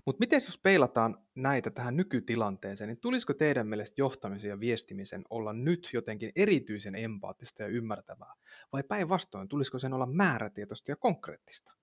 Mutta 0.06 0.20
miten 0.20 0.38
jos 0.38 0.60
peilataan 0.64 1.18
näitä 1.36 1.72
tähän 1.72 1.98
nykytilanteeseen, 1.98 2.88
niin 2.88 3.00
tulisiko 3.02 3.34
teidän 3.34 3.68
mielestä 3.68 4.02
johtamisen 4.02 4.50
ja 4.50 4.60
viestimisen 4.60 5.24
olla 5.30 5.54
nyt 5.54 5.90
jotenkin 5.94 6.32
erityisen 6.36 6.96
empaattista 6.96 7.64
ja 7.64 7.70
ymmärtävää? 7.70 8.34
Vai 8.74 8.84
päinvastoin, 8.84 9.48
tulisiko 9.48 9.80
sen 9.80 9.94
olla 9.94 10.06
määrätietoista 10.06 10.92
ja 10.92 10.96
konkreettista? 10.96 11.74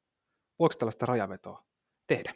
Voiko 0.58 0.74
tällaista 0.78 1.06
rajavetoa 1.06 1.64
tehdä? 2.06 2.34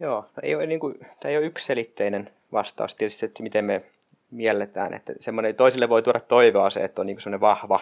Joo, 0.00 0.30
ei 0.42 0.54
ole, 0.54 0.66
niin 0.66 0.80
kuin, 0.80 0.94
tämä 0.98 1.30
ei 1.30 1.36
ole 1.36 1.46
yksiselitteinen 1.46 2.34
vastaus 2.52 2.94
tietysti, 2.94 3.26
että 3.26 3.42
miten 3.42 3.64
me 3.64 3.84
mielletään. 4.30 4.94
Että 4.94 5.12
semmoinen, 5.20 5.54
toisille 5.54 5.88
voi 5.88 6.02
tuoda 6.02 6.20
toivoa 6.20 6.70
se, 6.70 6.80
että 6.80 7.00
on 7.00 7.06
niin 7.06 7.20
semmoinen 7.20 7.40
vahva 7.40 7.80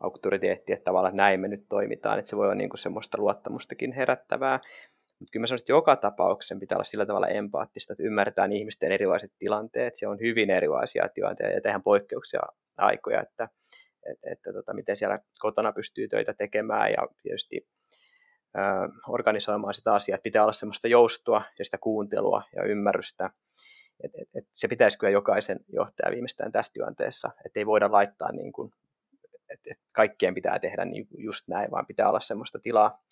auktoriteetti, 0.00 0.72
että 0.72 0.84
tavallaan 0.84 1.12
että 1.12 1.22
näin 1.22 1.40
me 1.40 1.48
nyt 1.48 1.64
toimitaan, 1.68 2.18
että 2.18 2.28
se 2.28 2.36
voi 2.36 2.44
olla 2.44 2.54
niin 2.54 2.70
semmoista 2.74 3.18
luottamustakin 3.18 3.92
herättävää. 3.92 4.60
Mutta 5.18 5.30
kyllä 5.32 5.42
mä 5.42 5.46
sanon, 5.46 5.58
että 5.58 5.72
joka 5.72 5.96
tapauksessa 5.96 6.56
pitää 6.60 6.76
olla 6.76 6.84
sillä 6.84 7.06
tavalla 7.06 7.28
empaattista, 7.28 7.92
että 7.92 8.02
ymmärretään 8.02 8.52
ihmisten 8.52 8.92
erilaiset 8.92 9.32
tilanteet. 9.38 9.96
Se 9.96 10.08
on 10.08 10.20
hyvin 10.20 10.50
erilaisia 10.50 11.08
tilanteita 11.14 11.54
ja 11.54 11.60
tehdään 11.60 11.82
poikkeuksia 11.82 12.40
aikoja, 12.76 13.20
että, 13.20 13.48
että, 14.10 14.30
että 14.30 14.52
tota, 14.52 14.74
miten 14.74 14.96
siellä 14.96 15.18
kotona 15.38 15.72
pystyy 15.72 16.08
töitä 16.08 16.34
tekemään 16.34 16.90
ja 16.90 17.08
tietysti 17.22 17.66
ää, 18.54 18.88
organisoimaan 19.08 19.74
sitä 19.74 19.94
asiaa. 19.94 20.14
Että 20.14 20.22
pitää 20.22 20.42
olla 20.42 20.52
semmoista 20.52 20.88
joustoa 20.88 21.42
ja 21.58 21.64
sitä 21.64 21.78
kuuntelua 21.78 22.42
ja 22.56 22.62
ymmärrystä. 22.62 23.30
Et, 24.04 24.10
et, 24.14 24.28
et 24.36 24.44
se 24.54 24.68
pitäisi 24.68 24.98
kyllä 24.98 25.10
jokaisen 25.10 25.60
johtaja 25.72 26.12
viimeistään 26.12 26.52
tässä 26.52 26.72
tilanteessa, 26.72 27.30
että 27.46 27.60
ei 27.60 27.66
voida 27.66 27.92
laittaa 27.92 28.32
niin 28.32 28.52
kuin, 28.52 28.72
että 29.52 29.70
et 29.70 29.78
kaikkien 29.92 30.34
pitää 30.34 30.58
tehdä 30.58 30.84
niin 30.84 31.06
just 31.18 31.48
näin, 31.48 31.70
vaan 31.70 31.86
pitää 31.86 32.08
olla 32.08 32.20
semmoista 32.20 32.58
tilaa, 32.58 33.02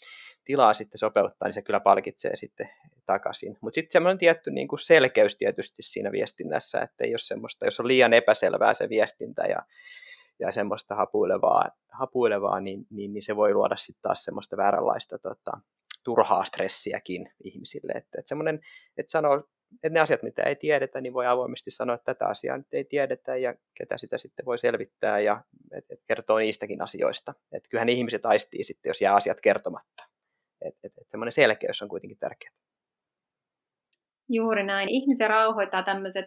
tilaa 0.45 0.75
sitten 0.75 0.99
sopeuttaa, 0.99 1.49
niin 1.49 1.55
se 1.55 1.63
kyllä 1.63 1.81
palkitsee 1.81 2.37
sitten 2.37 2.71
takaisin. 3.07 3.59
Mutta 3.61 3.75
sitten 3.75 3.93
semmoinen 3.93 4.19
tietty 4.19 4.51
niin 4.51 4.69
kuin 4.69 4.81
selkeys 4.81 5.37
tietysti 5.37 5.83
siinä 5.83 6.13
viestinnässä, 6.13 6.81
että 6.81 7.05
ei 7.05 7.13
ole 7.13 7.19
semmoista, 7.19 7.65
jos 7.65 7.81
on 7.81 7.89
liian 7.89 8.13
epäselvää 8.13 8.75
se 8.75 8.89
viestintä 8.89 9.43
ja, 9.43 9.63
ja 10.39 10.53
semmoista 10.53 10.95
hapuilevaa, 10.95 11.69
hapuilevaa 11.93 12.61
niin, 12.61 12.87
niin, 12.91 13.13
niin, 13.13 13.23
se 13.23 13.37
voi 13.37 13.55
luoda 13.55 13.77
sitten 13.77 14.03
taas 14.03 14.25
semmoista 14.25 14.57
vääränlaista 14.57 15.19
tota, 15.19 15.61
turhaa 16.05 16.45
stressiäkin 16.45 17.33
ihmisille. 17.45 17.93
Että, 17.93 18.19
että 18.19 18.29
semmoinen, 18.29 18.61
että 18.97 19.11
sanoo, 19.11 19.45
että 19.83 19.95
ne 19.95 20.01
asiat, 20.01 20.23
mitä 20.23 20.43
ei 20.43 20.57
tiedetä, 20.57 21.01
niin 21.01 21.15
voi 21.15 21.27
avoimesti 21.27 21.71
sanoa, 21.71 21.95
että 21.95 22.15
tätä 22.15 22.27
asiaa 22.27 22.57
nyt 22.57 22.67
ei 22.73 22.85
tiedetä 22.85 23.37
ja 23.37 23.55
ketä 23.79 23.99
sitä 23.99 24.19
sitten 24.19 24.47
voi 24.47 24.59
selvittää 24.59 25.21
ja 25.21 25.45
et, 25.73 25.85
et 25.91 26.01
kertoo 26.09 26.39
niistäkin 26.39 26.83
asioista. 26.83 27.35
Että 27.53 27.69
kyllähän 27.69 27.89
ihmiset 27.89 28.27
aistii 28.27 28.65
sitten, 28.65 28.91
jos 28.91 29.01
jää 29.01 29.15
asiat 29.15 29.41
kertomatta. 29.41 30.05
Että 30.65 30.81
et, 30.85 30.93
et 31.01 31.09
semmoinen 31.11 31.33
selkeys 31.33 31.83
on 31.83 31.89
kuitenkin 31.89 32.19
tärkeää. 32.19 32.53
Juuri 34.29 34.65
näin. 34.65 34.89
Ihmisiä 34.89 35.29
rauhoittaa 35.29 35.83
tämmöiset 35.83 36.27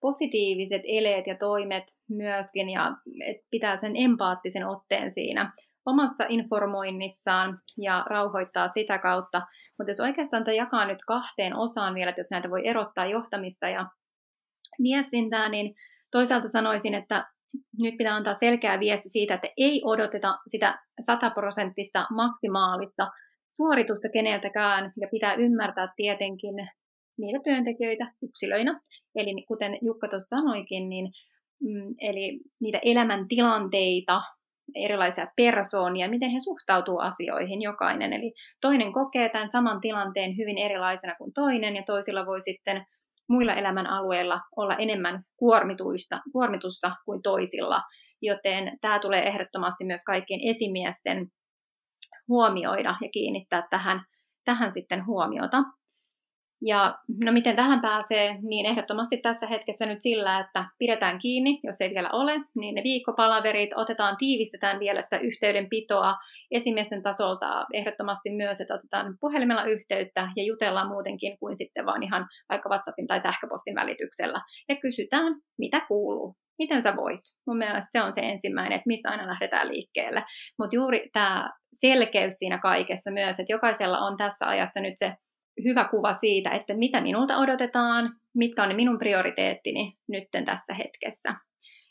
positiiviset 0.00 0.82
eleet 0.84 1.26
ja 1.26 1.36
toimet 1.36 1.84
myöskin 2.08 2.68
ja 2.68 2.96
pitää 3.50 3.76
sen 3.76 3.92
empaattisen 3.96 4.66
otteen 4.66 5.10
siinä 5.10 5.52
omassa 5.86 6.24
informoinnissaan 6.28 7.58
ja 7.78 8.04
rauhoittaa 8.10 8.68
sitä 8.68 8.98
kautta. 8.98 9.42
Mutta 9.78 9.90
jos 9.90 10.00
oikeastaan 10.00 10.44
tämä 10.44 10.54
jakaa 10.54 10.86
nyt 10.86 10.98
kahteen 11.06 11.56
osaan 11.56 11.94
vielä, 11.94 12.08
että 12.08 12.20
jos 12.20 12.30
näitä 12.30 12.50
voi 12.50 12.68
erottaa 12.68 13.06
johtamista 13.06 13.68
ja 13.68 13.86
viestintää, 14.82 15.48
niin 15.48 15.74
toisaalta 16.10 16.48
sanoisin, 16.48 16.94
että 16.94 17.26
nyt 17.78 17.94
pitää 17.98 18.14
antaa 18.14 18.34
selkeä 18.34 18.80
viesti 18.80 19.08
siitä, 19.08 19.34
että 19.34 19.48
ei 19.56 19.82
odoteta 19.84 20.38
sitä 20.46 20.78
sataprosenttista 21.00 22.06
maksimaalista 22.10 23.10
suoritusta 23.56 24.08
keneltäkään, 24.12 24.92
ja 25.00 25.08
pitää 25.10 25.34
ymmärtää 25.34 25.92
tietenkin 25.96 26.54
niitä 27.18 27.38
työntekijöitä 27.44 28.12
yksilöinä. 28.22 28.80
Eli 29.14 29.44
kuten 29.48 29.78
Jukka 29.82 30.08
tuossa 30.08 30.36
sanoikin, 30.36 30.88
niin 30.88 31.12
mm, 31.62 31.94
eli 32.00 32.40
niitä 32.60 32.80
elämäntilanteita, 32.84 34.22
erilaisia 34.74 35.26
persoonia, 35.36 36.08
miten 36.08 36.30
he 36.30 36.40
suhtautuu 36.40 36.98
asioihin 36.98 37.62
jokainen. 37.62 38.12
Eli 38.12 38.32
toinen 38.60 38.92
kokee 38.92 39.28
tämän 39.28 39.48
saman 39.48 39.80
tilanteen 39.80 40.36
hyvin 40.36 40.58
erilaisena 40.58 41.14
kuin 41.18 41.32
toinen, 41.32 41.76
ja 41.76 41.82
toisilla 41.86 42.26
voi 42.26 42.40
sitten 42.40 42.86
muilla 43.28 43.54
elämän 43.54 43.86
alueilla 43.86 44.40
olla 44.56 44.76
enemmän 44.76 45.22
kuormituista, 45.36 46.20
kuormitusta 46.32 46.96
kuin 47.04 47.22
toisilla. 47.22 47.80
Joten 48.22 48.78
tämä 48.80 48.98
tulee 48.98 49.26
ehdottomasti 49.28 49.84
myös 49.84 50.04
kaikkien 50.04 50.40
esimiesten 50.50 51.26
huomioida 52.28 52.94
ja 53.00 53.08
kiinnittää 53.12 53.66
tähän, 53.70 54.00
tähän 54.44 54.72
sitten 54.72 55.06
huomiota. 55.06 55.62
Ja 56.66 56.98
no 57.24 57.32
miten 57.32 57.56
tähän 57.56 57.80
pääsee, 57.80 58.38
niin 58.42 58.66
ehdottomasti 58.66 59.16
tässä 59.16 59.46
hetkessä 59.46 59.86
nyt 59.86 60.00
sillä, 60.00 60.38
että 60.38 60.64
pidetään 60.78 61.18
kiinni, 61.18 61.60
jos 61.64 61.80
ei 61.80 61.90
vielä 61.90 62.10
ole, 62.12 62.40
niin 62.54 62.74
ne 62.74 62.82
viikkopalaverit 62.84 63.70
otetaan, 63.76 64.16
tiivistetään 64.16 64.80
vielä 64.80 65.02
sitä 65.02 65.18
yhteydenpitoa 65.18 66.14
esimiesten 66.50 67.02
tasolta 67.02 67.66
ehdottomasti 67.72 68.30
myös, 68.30 68.60
että 68.60 68.74
otetaan 68.74 69.16
puhelimella 69.20 69.64
yhteyttä 69.64 70.28
ja 70.36 70.44
jutellaan 70.44 70.88
muutenkin 70.88 71.38
kuin 71.38 71.56
sitten 71.56 71.86
vaan 71.86 72.02
ihan 72.02 72.26
vaikka 72.48 72.68
WhatsAppin 72.68 73.06
tai 73.06 73.20
sähköpostin 73.20 73.74
välityksellä 73.74 74.38
ja 74.68 74.76
kysytään, 74.76 75.34
mitä 75.58 75.80
kuuluu, 75.88 76.36
miten 76.58 76.82
sä 76.82 76.96
voit. 76.96 77.20
Mun 77.46 77.58
mielestä 77.58 77.98
se 77.98 78.02
on 78.02 78.12
se 78.12 78.20
ensimmäinen, 78.20 78.72
että 78.72 78.86
mistä 78.86 79.10
aina 79.10 79.26
lähdetään 79.26 79.68
liikkeelle. 79.68 80.24
Mutta 80.58 80.76
juuri 80.76 81.10
tämä 81.12 81.50
selkeys 81.80 82.34
siinä 82.34 82.58
kaikessa 82.58 83.10
myös, 83.10 83.40
että 83.40 83.52
jokaisella 83.52 83.98
on 83.98 84.16
tässä 84.16 84.46
ajassa 84.46 84.80
nyt 84.80 84.94
se 84.96 85.12
hyvä 85.64 85.88
kuva 85.90 86.14
siitä, 86.14 86.50
että 86.50 86.74
mitä 86.74 87.00
minulta 87.00 87.38
odotetaan, 87.38 88.16
mitkä 88.34 88.62
on 88.62 88.68
ne 88.68 88.74
minun 88.74 88.98
prioriteettini 88.98 89.98
nytten 90.08 90.44
tässä 90.44 90.74
hetkessä. 90.74 91.34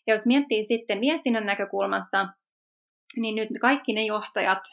Ja 0.08 0.14
jos 0.14 0.26
miettii 0.26 0.64
sitten 0.64 1.02
viestinnän 1.02 1.46
näkökulmasta, 1.46 2.28
niin 3.18 3.36
nyt 3.36 3.50
kaikki 3.62 3.94
ne 3.94 4.06
johtajat 4.06 4.64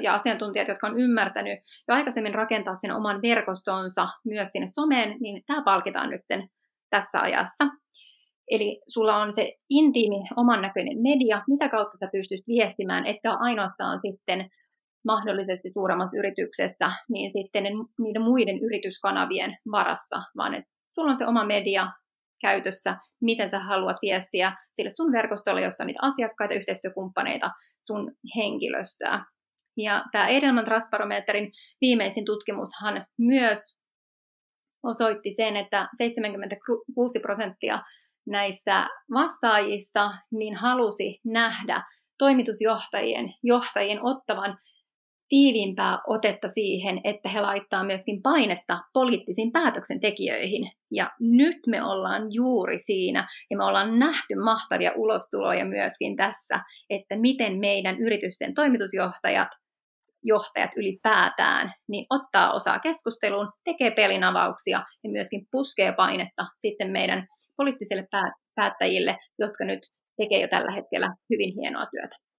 ja 0.00 0.14
asiantuntijat, 0.14 0.68
jotka 0.68 0.86
on 0.86 1.00
ymmärtänyt 1.00 1.58
jo 1.88 1.94
aikaisemmin 1.94 2.34
rakentaa 2.34 2.74
sen 2.74 2.96
oman 2.96 3.22
verkostonsa 3.22 4.08
myös 4.24 4.48
sinne 4.52 4.66
someen, 4.66 5.16
niin 5.20 5.42
tämä 5.46 5.62
palkitaan 5.62 6.10
nyt 6.10 6.20
tässä 6.90 7.20
ajassa. 7.20 7.64
Eli 8.50 8.80
sulla 8.88 9.16
on 9.16 9.32
se 9.32 9.52
intiimi, 9.70 10.16
oman 10.36 10.62
näköinen 10.62 11.02
media, 11.02 11.42
mitä 11.48 11.68
kautta 11.68 11.98
sä 11.98 12.08
pystyt 12.12 12.40
viestimään, 12.46 13.06
etkä 13.06 13.32
ainoastaan 13.40 13.98
sitten 14.00 14.50
mahdollisesti 15.04 15.68
suuremmassa 15.68 16.18
yrityksessä, 16.18 16.92
niin 17.08 17.30
sitten 17.30 17.64
niiden 17.98 18.22
muiden 18.22 18.58
yrityskanavien 18.58 19.56
varassa, 19.70 20.16
vaan 20.36 20.54
että 20.54 20.70
sulla 20.94 21.10
on 21.10 21.16
se 21.16 21.26
oma 21.26 21.44
media 21.44 21.86
käytössä, 22.40 22.96
miten 23.20 23.48
sä 23.48 23.58
haluat 23.58 23.96
viestiä 24.02 24.52
sille 24.70 24.90
sun 24.90 25.12
verkostolle, 25.12 25.62
jossa 25.62 25.84
on 25.84 25.86
niitä 25.86 26.00
asiakkaita, 26.02 26.54
yhteistyökumppaneita, 26.54 27.50
sun 27.80 28.12
henkilöstöä. 28.36 29.24
Ja 29.76 30.04
tämä 30.12 30.28
Edelman 30.28 30.64
Trustbarometrin 30.64 31.52
viimeisin 31.80 32.24
tutkimushan 32.24 33.06
myös 33.18 33.80
osoitti 34.82 35.32
sen, 35.36 35.56
että 35.56 35.88
76 35.96 37.20
prosenttia 37.20 37.78
näistä 38.26 38.86
vastaajista 39.14 40.10
niin 40.32 40.56
halusi 40.56 41.20
nähdä 41.24 41.82
toimitusjohtajien 42.18 43.34
johtajien 43.42 43.98
ottavan 44.02 44.58
tiiviimpää 45.30 45.98
otetta 46.06 46.48
siihen, 46.48 47.00
että 47.04 47.28
he 47.28 47.40
laittaa 47.40 47.84
myöskin 47.84 48.22
painetta 48.22 48.78
poliittisiin 48.92 49.52
päätöksentekijöihin. 49.52 50.72
Ja 50.90 51.10
nyt 51.20 51.56
me 51.66 51.82
ollaan 51.82 52.22
juuri 52.30 52.78
siinä, 52.78 53.28
ja 53.50 53.56
me 53.56 53.64
ollaan 53.64 53.98
nähty 53.98 54.34
mahtavia 54.44 54.92
ulostuloja 54.96 55.64
myöskin 55.64 56.16
tässä, 56.16 56.60
että 56.90 57.16
miten 57.16 57.58
meidän 57.58 57.98
yritysten 58.00 58.54
toimitusjohtajat, 58.54 59.48
johtajat 60.22 60.70
ylipäätään, 60.76 61.72
niin 61.88 62.06
ottaa 62.10 62.52
osaa 62.52 62.78
keskusteluun, 62.78 63.52
tekee 63.64 63.90
pelinavauksia 63.90 64.80
ja 65.04 65.10
myöskin 65.10 65.46
puskee 65.50 65.92
painetta 65.92 66.44
sitten 66.56 66.90
meidän 66.90 67.26
poliittisille 67.56 68.08
päättäjille, 68.54 69.16
jotka 69.38 69.64
nyt 69.64 69.80
tekee 70.16 70.40
jo 70.40 70.48
tällä 70.48 70.74
hetkellä 70.74 71.14
hyvin 71.30 71.54
hienoa 71.54 71.86
työtä. 71.86 72.29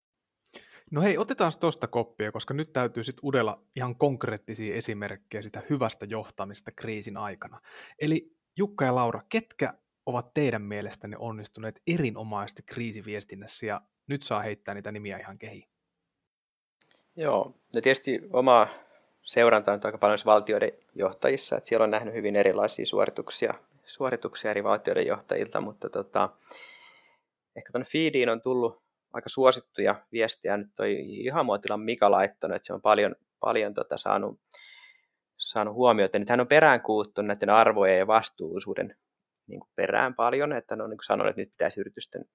No 0.91 1.01
hei, 1.01 1.17
otetaan 1.17 1.51
tuosta 1.59 1.87
koppia, 1.87 2.31
koska 2.31 2.53
nyt 2.53 2.73
täytyy 2.73 3.03
sitten 3.03 3.25
udella 3.25 3.61
ihan 3.75 3.97
konkreettisia 3.97 4.75
esimerkkejä 4.75 5.41
sitä 5.41 5.61
hyvästä 5.69 6.05
johtamista 6.09 6.71
kriisin 6.71 7.17
aikana. 7.17 7.61
Eli 8.01 8.35
Jukka 8.57 8.85
ja 8.85 8.95
Laura, 8.95 9.21
ketkä 9.29 9.73
ovat 10.05 10.33
teidän 10.33 10.61
mielestänne 10.61 11.17
onnistuneet 11.19 11.81
erinomaisesti 11.87 12.63
kriisiviestinnässä 12.65 13.65
ja 13.65 13.81
nyt 14.07 14.21
saa 14.21 14.39
heittää 14.39 14.73
niitä 14.73 14.91
nimiä 14.91 15.17
ihan 15.17 15.37
kehiin? 15.37 15.69
Joo, 17.15 17.45
no 17.75 17.81
tietysti 17.81 18.19
oma 18.33 18.67
seuranta 19.23 19.71
on 19.73 19.79
aika 19.83 19.97
paljon 19.97 20.19
valtioiden 20.25 20.71
johtajissa, 20.95 21.57
että 21.57 21.67
siellä 21.67 21.83
on 21.83 21.91
nähnyt 21.91 22.13
hyvin 22.13 22.35
erilaisia 22.35 22.85
suorituksia, 22.85 23.53
suorituksia 23.85 24.51
eri 24.51 24.63
valtioiden 24.63 25.07
johtajilta, 25.07 25.61
mutta 25.61 25.89
tota, 25.89 26.29
ehkä 27.55 27.71
tuonne 27.71 27.87
feediin 27.91 28.29
on 28.29 28.41
tullut 28.41 28.81
aika 29.13 29.29
suosittuja 29.29 30.05
viestejä. 30.11 30.57
Nyt 30.57 30.71
toi 30.75 30.93
ihan 30.99 31.45
muotilan 31.45 31.79
Mika 31.79 32.11
laittanut, 32.11 32.55
että 32.55 32.65
se 32.65 32.73
on 32.73 32.81
paljon, 32.81 33.15
paljon 33.39 33.73
tota 33.73 33.97
saanut, 33.97 34.39
saanut 35.37 35.73
huomiota. 35.73 36.19
Nyt 36.19 36.29
hän 36.29 36.39
on 36.39 36.47
peräänkuuttunut 36.47 37.27
näiden 37.27 37.49
arvojen 37.49 37.97
ja 37.97 38.07
vastuullisuuden 38.07 38.95
niin 39.47 39.59
kuin 39.59 39.69
perään 39.75 40.15
paljon, 40.15 40.53
että 40.53 40.75
hän 40.75 40.81
on 40.81 40.89
niin 40.89 40.97
kuin 40.97 41.05
sanonut, 41.05 41.29
että 41.29 41.41
nyt 41.41 41.51
pitäisi 41.51 41.79
yritysten, 41.79 42.25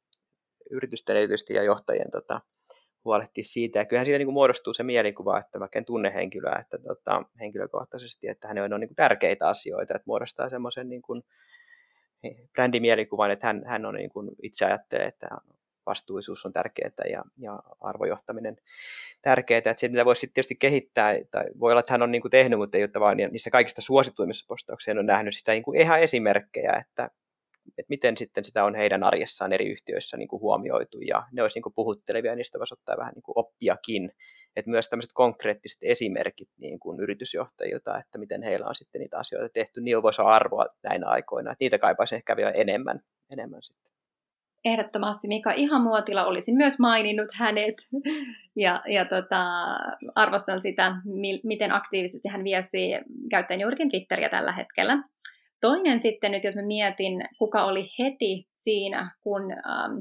yritysten 0.71 1.16
erityisesti 1.16 1.54
ja 1.54 1.62
johtajien 1.62 2.11
tota, 2.11 2.40
huolehtia 3.04 3.45
siitä. 3.45 3.78
Ja 3.78 3.85
kyllähän 3.85 4.06
siitä 4.06 4.18
niin 4.18 4.26
kuin 4.26 4.35
muodostuu 4.35 4.75
se 4.75 4.83
mielikuva, 4.83 5.38
että 5.38 5.59
mä 5.59 5.68
en 5.75 5.85
tunne 5.85 6.14
henkilöä 6.14 6.59
että, 6.61 6.78
tota, 6.78 7.23
henkilökohtaisesti, 7.40 8.28
että 8.28 8.49
hänellä 8.49 8.75
on 8.75 8.80
niin 8.80 8.88
kuin 8.88 8.97
tärkeitä 8.97 9.49
asioita, 9.49 9.95
että 9.95 10.06
muodostaa 10.06 10.50
semmoisen 10.50 10.88
niin 10.88 11.02
kuin, 11.02 11.23
brändimielikuvan, 12.52 13.30
että 13.30 13.47
hän, 13.47 13.62
hän 13.66 13.85
on 13.85 13.95
niin 13.95 14.11
kuin 14.11 14.30
itse 14.42 14.64
ajattelee, 14.64 15.06
että 15.06 15.28
vastuullisuus 15.87 16.47
on 16.47 16.52
tärkeää 16.52 16.90
ja, 17.11 17.23
ja 17.38 17.62
arvojohtaminen 17.81 18.57
tärkeää. 19.23 19.59
Että 19.59 19.75
se, 19.76 19.88
mitä 19.88 20.05
voisi 20.05 20.26
tietysti 20.26 20.55
kehittää, 20.55 21.14
tai 21.31 21.45
voi 21.61 21.73
olla, 21.73 21.81
että 21.81 21.93
hän 21.93 22.02
on 22.02 22.12
niin 22.12 22.23
kuin 22.23 22.31
tehnyt, 22.31 22.59
mutta 22.59 22.76
ei 22.76 22.83
ole 22.83 23.00
vaan 23.00 23.16
niissä 23.16 23.50
kaikista 23.50 23.81
suosituimmissa 23.83 24.45
postauksissa 24.49 25.00
on 25.00 25.07
nähnyt 25.07 25.37
sitä 25.37 25.52
niin 25.52 25.62
kuin 25.62 25.81
ihan 25.81 26.00
esimerkkejä, 26.00 26.73
että, 26.73 27.11
että 27.78 27.88
miten 27.88 28.16
sitten 28.16 28.45
sitä 28.45 28.64
on 28.64 28.75
heidän 28.75 29.02
arjessaan 29.02 29.52
eri 29.52 29.66
yhtiöissä 29.66 30.16
niin 30.16 30.28
kuin 30.28 30.40
huomioitu, 30.40 31.00
ja 31.00 31.26
ne 31.33 31.43
olisi 31.43 31.57
niin 31.57 31.62
kuin 31.62 31.75
puhuttelevia, 31.75 32.33
ja 32.33 32.37
niistä 32.37 32.59
voisi 32.59 32.75
ottaa 32.75 32.97
vähän 32.97 33.14
niin 33.14 33.23
kuin 33.23 33.38
oppiakin, 33.38 34.12
että 34.57 34.71
myös 34.71 34.88
tämmöiset 34.88 35.11
konkreettiset 35.14 35.78
esimerkit 35.83 36.49
niin 36.59 36.78
kuin 36.81 37.00
yritysjohtajilta, 37.00 37.99
että 37.99 38.19
miten 38.19 38.43
heillä 38.43 38.66
on 38.66 38.75
sitten 38.75 39.00
niitä 39.00 39.19
asioita 39.19 39.49
tehty, 39.49 39.81
niillä 39.81 40.02
voisi 40.02 40.23
olla 40.23 40.37
arvoa 40.37 40.66
näinä 40.83 41.09
aikoina, 41.09 41.52
että 41.52 41.64
niitä 41.64 41.78
kaipaisi 41.78 42.14
ehkä 42.14 42.37
vielä 42.37 42.50
enemmän, 42.50 43.00
enemmän 43.31 43.62
sitten 43.62 43.96
ehdottomasti 44.66 45.28
Mika 45.28 45.52
Ihamuotila, 45.56 46.26
olisin 46.26 46.56
myös 46.56 46.78
maininnut 46.78 47.28
hänet. 47.35 47.75
Ja, 48.56 48.82
ja 48.88 49.04
tota, 49.04 49.42
arvostan 50.14 50.61
sitä, 50.61 50.96
miten 51.44 51.75
aktiivisesti 51.75 52.28
hän 52.28 52.44
viestii 52.44 52.99
käyttäen 53.30 53.61
juurikin 53.61 53.90
Twitteriä 53.90 54.28
tällä 54.28 54.52
hetkellä. 54.52 55.02
Toinen 55.61 56.00
sitten 56.00 56.32
nyt, 56.32 56.44
jos 56.44 56.56
mä 56.56 56.62
mietin, 56.62 57.25
kuka 57.38 57.64
oli 57.64 57.88
heti 57.99 58.49
siinä, 58.56 59.16
kun 59.20 59.52
ähm, 59.52 59.99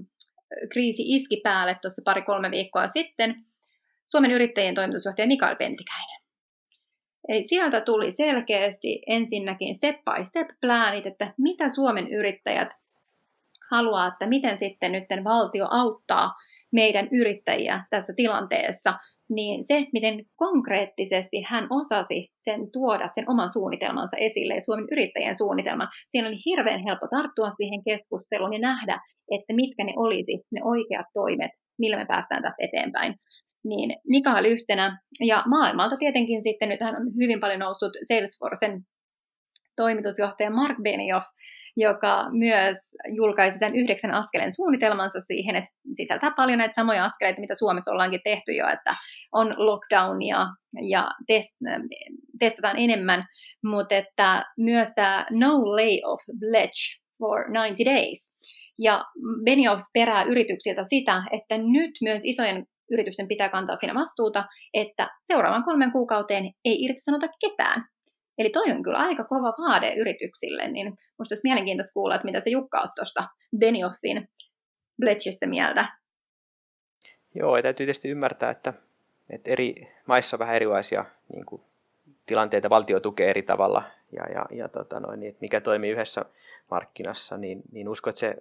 kriisi 0.72 1.04
iski 1.06 1.42
päälle 1.44 1.78
tuossa 1.82 2.02
pari-kolme 2.06 2.52
viikkoa 2.52 2.88
sitten, 2.88 3.36
Suomen 4.06 4.32
yrittäjien 4.32 4.76
toimitusjohtaja 4.76 5.28
Mikael 5.28 5.56
Pentikäinen. 5.56 6.22
Eli 7.28 7.42
sieltä 7.44 7.82
tuli 7.82 8.12
selkeästi 8.12 9.02
ensinnäkin 9.08 9.76
step 9.76 9.96
by 9.96 10.24
step 10.24 10.48
planit, 10.62 11.06
että 11.06 11.34
mitä 11.38 11.70
Suomen 11.70 12.08
yrittäjät 12.08 12.70
haluaa, 13.72 14.08
että 14.08 14.28
miten 14.28 14.58
sitten 14.58 14.92
nyt 14.92 15.04
valtio 15.24 15.68
auttaa 15.72 16.32
meidän 16.72 17.08
yrittäjiä 17.12 17.86
tässä 17.90 18.14
tilanteessa, 18.16 18.94
niin 19.30 19.64
se, 19.64 19.86
miten 19.94 20.26
konkreettisesti 20.36 21.38
hän 21.48 21.68
osasi 21.70 22.28
sen 22.38 22.72
tuoda 22.72 23.08
sen 23.08 23.30
oman 23.30 23.50
suunnitelmansa 23.50 24.18
esille, 24.18 24.60
Suomen 24.60 24.88
yrittäjien 24.92 25.38
suunnitelman, 25.38 25.88
siinä 26.08 26.28
oli 26.28 26.38
hirveän 26.46 26.84
helppo 26.88 27.08
tarttua 27.12 27.50
siihen 27.50 27.84
keskusteluun 27.84 28.54
ja 28.54 28.60
nähdä, 28.60 29.00
että 29.32 29.54
mitkä 29.54 29.84
ne 29.84 29.94
olisi 29.96 30.34
ne 30.52 30.62
oikeat 30.64 31.06
toimet, 31.14 31.52
millä 31.80 31.98
me 31.98 32.06
päästään 32.06 32.44
tästä 32.44 32.66
eteenpäin. 32.68 33.14
Niin 33.66 33.96
Mika 34.08 34.32
oli 34.32 34.48
yhtenä, 34.48 35.02
ja 35.22 35.44
maailmalta 35.48 35.98
tietenkin 35.98 36.42
sitten 36.42 36.70
nyt 36.70 36.82
hän 36.82 36.96
on 36.96 37.08
hyvin 37.22 37.40
paljon 37.40 37.60
noussut 37.60 37.92
Salesforcen 38.08 38.82
toimitusjohtaja 39.76 40.52
Mark 40.52 40.78
Benioff, 40.84 41.26
joka 41.78 42.26
myös 42.32 42.78
julkaisi 43.16 43.60
tämän 43.60 43.76
yhdeksän 43.76 44.14
askeleen 44.14 44.56
suunnitelmansa 44.56 45.20
siihen, 45.20 45.56
että 45.56 45.70
sisältää 45.94 46.32
paljon 46.38 46.58
näitä 46.58 46.74
samoja 46.76 47.06
askeleita, 47.06 47.42
mitä 47.42 47.56
Suomessa 47.56 47.92
ollaankin 47.92 48.22
tehty 48.24 48.52
jo, 48.52 48.68
että 48.68 48.96
on 49.32 49.54
lockdownia 49.58 50.48
ja 50.90 51.08
test, 51.28 51.56
testataan 52.40 52.76
enemmän, 52.80 53.24
mutta 53.64 53.96
että 53.96 54.44
myös 54.58 54.90
tämä 54.96 55.26
no 55.32 55.60
layoff 55.60 56.24
pledge 56.40 57.00
for 57.20 57.42
90 57.50 57.92
days. 57.92 58.36
Ja 58.80 59.06
Benioff 59.46 59.82
perää 59.94 60.24
yrityksiltä 60.24 60.84
sitä, 60.84 61.24
että 61.32 61.58
nyt 61.58 61.92
myös 62.02 62.22
isojen 62.26 62.66
yritysten 62.92 63.28
pitää 63.28 63.50
kantaa 63.50 63.76
siinä 63.76 63.94
vastuuta, 63.94 64.44
että 64.74 65.08
seuraavan 65.22 65.64
kolmen 65.64 65.92
kuukauteen 65.92 66.44
ei 66.66 66.84
irtisanota 66.84 67.28
ketään. 67.40 67.84
Eli 68.38 68.50
toi 68.50 68.72
on 68.72 68.84
kyllä 68.84 68.98
aika 68.98 69.24
kova 69.24 69.54
vaade 69.58 69.94
yrityksille, 69.98 70.68
niin 70.68 70.88
musta 71.18 71.34
olisi 71.34 71.48
mielenkiintoista 71.48 71.94
kuulla, 71.94 72.16
että 72.16 72.26
mitä 72.26 72.40
se 72.40 72.50
Jukka 72.50 72.80
on 72.80 72.90
tuosta 72.96 73.24
Benioffin 73.58 74.30
Bletchistä 75.00 75.48
mieltä. 75.48 75.86
Joo, 77.36 77.58
ja 77.58 77.64
täytyy 77.64 77.86
tietysti 77.86 78.10
ymmärtää, 78.10 78.50
että, 78.50 78.74
että 79.30 79.50
eri 79.50 79.88
maissa 80.06 80.36
on 80.36 80.40
vähän 80.40 80.56
erilaisia 80.56 81.06
niin 81.34 81.46
kuin, 81.46 81.62
tilanteita, 82.26 82.70
valtio 82.70 83.00
tukee 83.00 83.30
eri 83.30 83.44
tavalla, 83.44 83.84
ja, 84.12 84.32
ja, 84.34 84.46
ja 84.52 84.70
tota 84.70 85.00
noin, 85.00 85.20
niin, 85.20 85.30
että 85.30 85.42
mikä 85.42 85.62
toimii 85.62 85.92
yhdessä 85.92 86.26
markkinassa, 86.72 87.38
niin, 87.38 87.62
niin 87.72 87.90
uskon, 87.90 88.12
että 88.12 88.20
se 88.20 88.36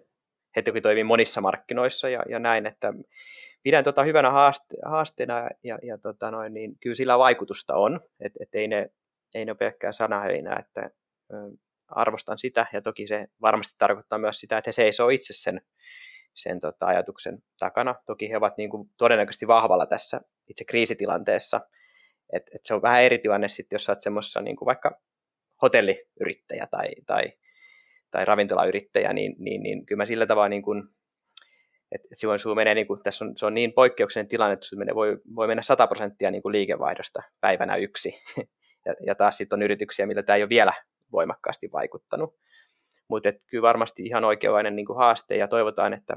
heti 0.56 0.80
toimii 0.80 1.04
monissa 1.04 1.40
markkinoissa, 1.40 2.08
ja, 2.08 2.22
ja 2.28 2.38
näin, 2.38 2.66
että 2.66 2.92
pidän 3.62 3.84
tota 3.84 4.04
hyvänä 4.04 4.30
haaste, 4.30 4.76
haasteena, 4.84 5.48
ja, 5.62 5.78
ja 5.82 5.98
tota 5.98 6.30
noin, 6.30 6.54
niin 6.54 6.76
kyllä 6.80 6.96
sillä 6.96 7.18
vaikutusta 7.18 7.74
on, 7.74 8.00
että 8.20 8.38
et 8.42 8.54
ei 8.54 8.68
ne 8.68 8.90
ei 9.34 9.44
ne 9.44 9.50
ole 9.50 9.56
pelkkää 9.56 9.92
sanaheinää, 9.92 10.64
että 10.66 10.90
arvostan 11.88 12.38
sitä 12.38 12.66
ja 12.72 12.82
toki 12.82 13.06
se 13.06 13.26
varmasti 13.40 13.74
tarkoittaa 13.78 14.18
myös 14.18 14.40
sitä, 14.40 14.58
että 14.58 14.68
he 14.68 14.72
seisoo 14.72 15.08
itse 15.08 15.34
sen, 15.36 15.60
sen 16.34 16.60
tota, 16.60 16.86
ajatuksen 16.86 17.38
takana. 17.58 17.94
Toki 18.06 18.30
he 18.30 18.36
ovat 18.36 18.56
niin 18.56 18.70
kuin, 18.70 18.90
todennäköisesti 18.96 19.46
vahvalla 19.46 19.86
tässä 19.86 20.20
itse 20.48 20.64
kriisitilanteessa, 20.64 21.60
että 22.32 22.50
et 22.54 22.64
se 22.64 22.74
on 22.74 22.82
vähän 22.82 23.02
eri 23.02 23.18
tilanne 23.18 23.48
sitten, 23.48 23.76
jos 23.76 23.88
olet 23.88 24.02
semmoisessa 24.02 24.40
niin 24.40 24.56
kuin 24.56 24.66
vaikka 24.66 25.00
hotelliyrittäjä 25.62 26.66
tai, 26.70 26.88
tai, 27.06 27.24
tai 28.10 28.24
ravintolayrittäjä, 28.24 29.12
niin, 29.12 29.34
niin, 29.38 29.62
niin 29.62 29.86
kyllä 29.86 30.00
mä 30.00 30.06
sillä 30.06 30.26
tavalla 30.26 30.48
niin 30.48 30.62
kuin, 30.62 30.82
että 31.92 32.08
silloin 32.12 32.38
sulla 32.38 32.56
menee, 32.56 32.74
niin 32.74 32.86
kuin, 32.86 33.00
tässä 33.02 33.24
on, 33.24 33.32
se 33.36 33.46
on 33.46 33.54
niin 33.54 33.72
poikkeuksellinen 33.72 34.28
tilanne, 34.28 34.52
että 34.52 34.76
menee, 34.76 34.94
voi, 34.94 35.18
voi 35.34 35.46
mennä 35.46 35.62
100 35.62 35.86
prosenttia 35.86 36.30
niin 36.30 36.42
liikevaihdosta 36.44 37.22
päivänä 37.40 37.76
yksi. 37.76 38.22
Ja, 38.84 38.94
ja 39.06 39.14
taas 39.14 39.36
sitten 39.36 39.56
on 39.56 39.62
yrityksiä, 39.62 40.06
millä 40.06 40.22
tämä 40.22 40.36
ei 40.36 40.42
ole 40.42 40.48
vielä 40.48 40.72
voimakkaasti 41.12 41.72
vaikuttanut. 41.72 42.36
Mutta 43.08 43.28
kyllä 43.46 43.62
varmasti 43.62 44.02
ihan 44.06 44.24
oikeanlainen 44.24 44.76
niin 44.76 44.86
haaste 44.96 45.36
ja 45.36 45.48
toivotaan, 45.48 45.94
että, 45.94 46.16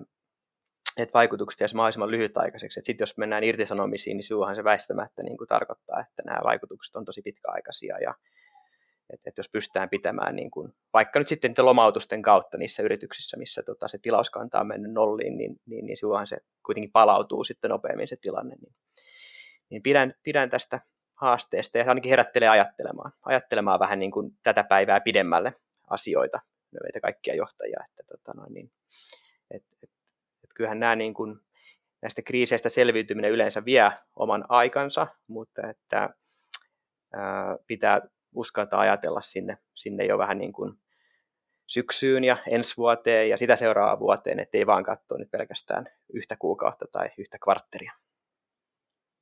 että 0.98 1.14
vaikutukset 1.14 1.60
jäisivät 1.60 1.78
mahdollisimman 1.78 2.12
lyhytaikaiseksi. 2.12 2.82
Sitten 2.84 3.04
jos 3.04 3.18
mennään 3.18 3.44
irtisanomisiin, 3.44 4.18
niin 4.18 4.26
silloinhan 4.26 4.56
se 4.56 4.64
väistämättä 4.64 5.24
niin 5.24 5.38
kuin 5.38 5.48
tarkoittaa, 5.48 6.00
että 6.00 6.24
nämä 6.26 6.40
vaikutukset 6.44 6.96
on 6.96 7.06
tosi 7.06 7.22
pitkäaikaisia 7.22 8.00
ja 8.00 8.14
että, 9.14 9.30
että 9.30 9.40
jos 9.40 9.50
pystytään 9.50 9.90
pitämään 9.90 10.36
niin 10.36 10.52
kuin, 10.52 10.74
vaikka 10.94 11.20
nyt 11.20 11.28
sitten 11.28 11.54
lomautusten 11.58 12.22
kautta 12.22 12.58
niissä 12.58 12.84
yrityksissä, 12.84 13.38
missä 13.38 13.64
tota, 13.64 13.88
se 13.88 13.98
tilauskanta 13.98 14.60
on 14.60 14.68
mennyt 14.68 14.92
nolliin, 14.92 15.38
niin, 15.38 15.56
niin, 15.66 15.86
niin 15.86 15.98
silloinhan 15.98 16.28
se 16.28 16.38
kuitenkin 16.66 16.92
palautuu 16.92 17.44
sitten 17.44 17.70
nopeammin 17.70 18.08
se 18.08 18.16
tilanne. 18.22 18.56
Niin, 18.56 18.76
niin 19.70 19.84
pidän, 19.84 20.14
pidän 20.24 20.50
tästä 20.50 20.82
haasteesta 21.22 21.78
ja 21.78 21.84
se 21.84 21.90
ainakin 21.90 22.10
herättelee 22.10 22.50
ajattelemaan, 22.50 23.12
ajattelemaan 23.26 23.80
vähän 23.80 24.00
niin 24.00 24.12
kuin 24.12 24.32
tätä 24.44 24.64
päivää 24.64 25.00
pidemmälle 25.00 25.54
asioita, 25.90 26.40
meitä 26.84 27.00
kaikkia 27.00 27.36
johtajia, 27.36 27.80
että 27.90 28.04
tota 28.08 28.32
noin, 28.36 28.54
niin, 28.54 28.72
et, 29.52 29.64
et, 29.84 29.90
et 30.44 30.50
kyllähän 30.56 30.80
nämä 30.80 30.96
niin 30.96 31.14
kuin, 31.14 31.40
näistä 32.02 32.22
kriiseistä 32.22 32.70
selviytyminen 32.70 33.32
yleensä 33.32 33.66
vie 33.66 33.92
oman 34.16 34.46
aikansa, 34.50 35.08
mutta 35.28 35.70
että 35.70 36.10
ää, 37.14 37.58
pitää 37.68 38.02
uskaltaa 38.36 38.80
ajatella 38.80 39.22
sinne, 39.22 39.58
sinne 39.76 40.06
jo 40.06 40.18
vähän 40.18 40.38
niin 40.38 40.54
kuin 40.54 40.74
syksyyn 41.68 42.24
ja 42.24 42.38
ensi 42.48 42.78
vuoteen 42.78 43.30
ja 43.30 43.38
sitä 43.38 43.56
seuraavaan 43.56 44.00
vuoteen, 44.00 44.40
ettei 44.40 44.68
vaan 44.68 44.84
katsoa 44.84 45.18
nyt 45.18 45.32
pelkästään 45.32 45.86
yhtä 46.14 46.36
kuukautta 46.40 46.86
tai 46.92 47.10
yhtä 47.18 47.38
kvartteria. 47.44 47.92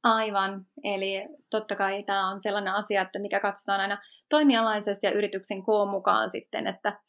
Aivan, 0.06 0.66
eli 0.84 1.26
totta 1.50 1.76
kai 1.76 2.04
tämä 2.04 2.30
on 2.30 2.42
sellainen 2.42 2.74
asia, 2.74 3.02
että 3.02 3.20
mikä 3.20 3.40
katsotaan 3.40 3.82
aina 3.82 3.98
toimialaisesti 4.30 5.08
ja 5.08 5.14
yrityksen 5.14 5.64
koon 5.64 5.90
mukaan 5.90 6.30
sitten, 6.30 6.68
että 6.68 7.00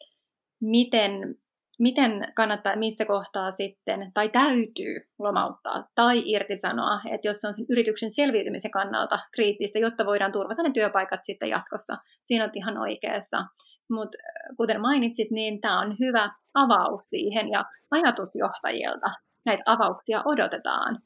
miten 0.60 1.36
miten 1.78 2.32
kannattaa, 2.34 2.76
missä 2.76 3.04
kohtaa 3.04 3.50
sitten, 3.50 4.10
tai 4.14 4.28
täytyy 4.28 5.08
lomauttaa 5.18 5.88
tai 5.94 6.22
irtisanoa, 6.24 7.00
että 7.10 7.28
jos 7.28 7.44
on 7.44 7.54
sen 7.54 7.66
yrityksen 7.68 8.10
selviytymisen 8.10 8.70
kannalta 8.70 9.18
kriittistä, 9.34 9.78
jotta 9.78 10.06
voidaan 10.06 10.32
turvata 10.32 10.62
ne 10.62 10.70
työpaikat 10.74 11.20
sitten 11.22 11.48
jatkossa. 11.48 11.96
Siinä 12.22 12.44
on 12.44 12.50
ihan 12.54 12.78
oikeassa. 12.78 13.44
Mutta 13.90 14.18
kuten 14.56 14.80
mainitsit, 14.80 15.30
niin 15.30 15.60
tämä 15.60 15.80
on 15.80 15.96
hyvä 16.00 16.30
avaus 16.54 17.04
siihen 17.10 17.50
ja 17.50 17.64
ajatusjohtajilta 17.90 19.10
näitä 19.46 19.62
avauksia 19.66 20.22
odotetaan. 20.24 20.98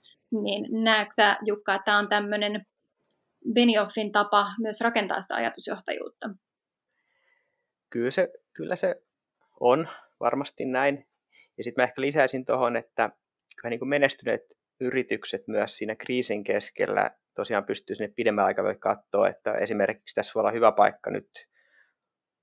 Niin 0.43 0.85
näetkö 0.85 1.15
sä, 1.23 1.37
Jukka, 1.45 1.75
että 1.75 1.85
tämä 1.85 1.99
on 1.99 2.09
tämmöinen 2.09 2.67
Benioffin 3.55 4.13
tapa 4.13 4.47
myös 4.61 4.81
rakentaa 4.81 5.23
sitä 5.23 5.35
ajatusjohtajuutta? 5.35 6.31
Kyllä 7.91 8.11
se, 8.11 8.29
kyllä 8.53 8.77
se 8.77 9.03
on 9.61 9.89
varmasti 10.21 10.65
näin. 10.65 11.07
Ja 11.59 11.65
sitten 11.65 11.83
mä 11.83 11.87
ehkä 11.87 12.01
lisäisin 12.01 12.45
tuohon, 12.45 12.77
että 12.77 13.11
kyllä 13.57 13.71
niin 13.71 13.89
menestyneet 13.89 14.43
yritykset 14.81 15.49
myös 15.49 15.77
siinä 15.77 15.97
kriisin 15.97 16.45
keskellä 16.45 17.11
tosiaan 17.35 17.65
pystyy 17.65 17.97
sinne 17.97 18.13
pidemmän 18.17 18.45
aikavälillä 18.45 18.79
katsoa, 18.79 19.29
että 19.29 19.53
esimerkiksi 19.53 20.15
tässä 20.15 20.33
voi 20.35 20.41
olla 20.41 20.51
hyvä 20.51 20.73
paikka 20.73 21.11
nyt 21.11 21.49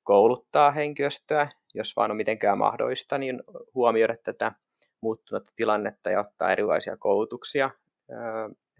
kouluttaa 0.03 0.71
henkilöstöä, 0.71 1.49
jos 1.73 1.95
vaan 1.95 2.11
on 2.11 2.17
mitenkään 2.17 2.57
mahdollista, 2.57 3.17
niin 3.17 3.43
huomioida 3.75 4.17
tätä 4.23 4.51
muuttunutta 5.01 5.51
tilannetta 5.55 6.09
ja 6.09 6.19
ottaa 6.19 6.51
erilaisia 6.51 6.97
koulutuksia. 6.97 7.69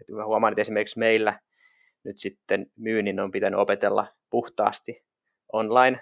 Et 0.00 0.08
mä 0.08 0.26
huomaan, 0.26 0.52
että 0.52 0.60
esimerkiksi 0.60 0.98
meillä 0.98 1.40
nyt 2.04 2.18
sitten 2.18 2.66
myynnin 2.76 3.20
on 3.20 3.30
pitänyt 3.30 3.60
opetella 3.60 4.06
puhtaasti 4.30 5.04
online 5.52 6.00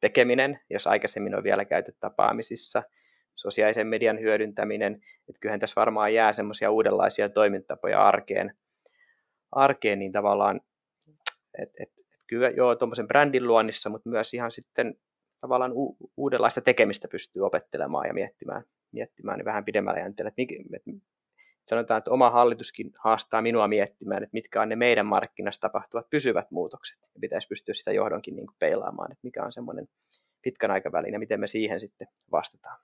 tekeminen, 0.00 0.60
jos 0.70 0.86
aikaisemmin 0.86 1.34
on 1.34 1.44
vielä 1.44 1.64
käyty 1.64 1.96
tapaamisissa, 2.00 2.82
sosiaalisen 3.36 3.86
median 3.86 4.20
hyödyntäminen, 4.20 4.94
että 5.28 5.40
kyllähän 5.40 5.60
tässä 5.60 5.80
varmaan 5.80 6.14
jää 6.14 6.32
semmoisia 6.32 6.70
uudenlaisia 6.70 7.28
toimintatapoja 7.28 8.06
arkeen, 8.06 8.56
arkeen 9.52 9.98
niin 9.98 10.12
tavallaan, 10.12 10.60
että 11.58 11.82
et, 11.82 11.90
et 11.98 12.06
kyllä 12.26 12.50
joo, 12.50 12.76
tuommoisen 12.76 13.08
brändin 13.08 13.46
luonnissa, 13.46 13.90
mutta 13.90 14.08
myös 14.08 14.34
ihan 14.34 14.50
sitten 14.50 14.94
tavallaan 15.40 15.72
u- 15.72 15.96
uudenlaista 16.16 16.60
tekemistä 16.60 17.08
pystyy 17.08 17.46
opettelemaan 17.46 18.06
ja 18.06 18.14
miettimään, 18.14 18.64
miettimään 18.92 19.38
niin 19.38 19.44
vähän 19.44 19.64
pidemmällä 19.64 20.00
jänteellä, 20.00 20.32
sanotaan, 21.68 21.98
että 21.98 22.10
oma 22.10 22.30
hallituskin 22.30 22.92
haastaa 22.98 23.42
minua 23.42 23.68
miettimään, 23.68 24.22
että 24.22 24.34
mitkä 24.34 24.62
on 24.62 24.68
ne 24.68 24.76
meidän 24.76 25.06
markkinassa 25.06 25.60
tapahtuvat 25.60 26.10
pysyvät 26.10 26.50
muutokset. 26.50 26.98
Ja 27.00 27.20
pitäisi 27.20 27.48
pystyä 27.48 27.74
sitä 27.74 27.92
johdonkin 27.92 28.36
niin 28.36 28.46
kuin 28.46 28.56
peilaamaan, 28.58 29.12
että 29.12 29.26
mikä 29.26 29.44
on 29.44 29.52
semmoinen 29.52 29.88
pitkän 30.42 30.70
aikavälin 30.70 31.12
ja 31.12 31.18
miten 31.18 31.40
me 31.40 31.46
siihen 31.46 31.80
sitten 31.80 32.08
vastataan. 32.32 32.78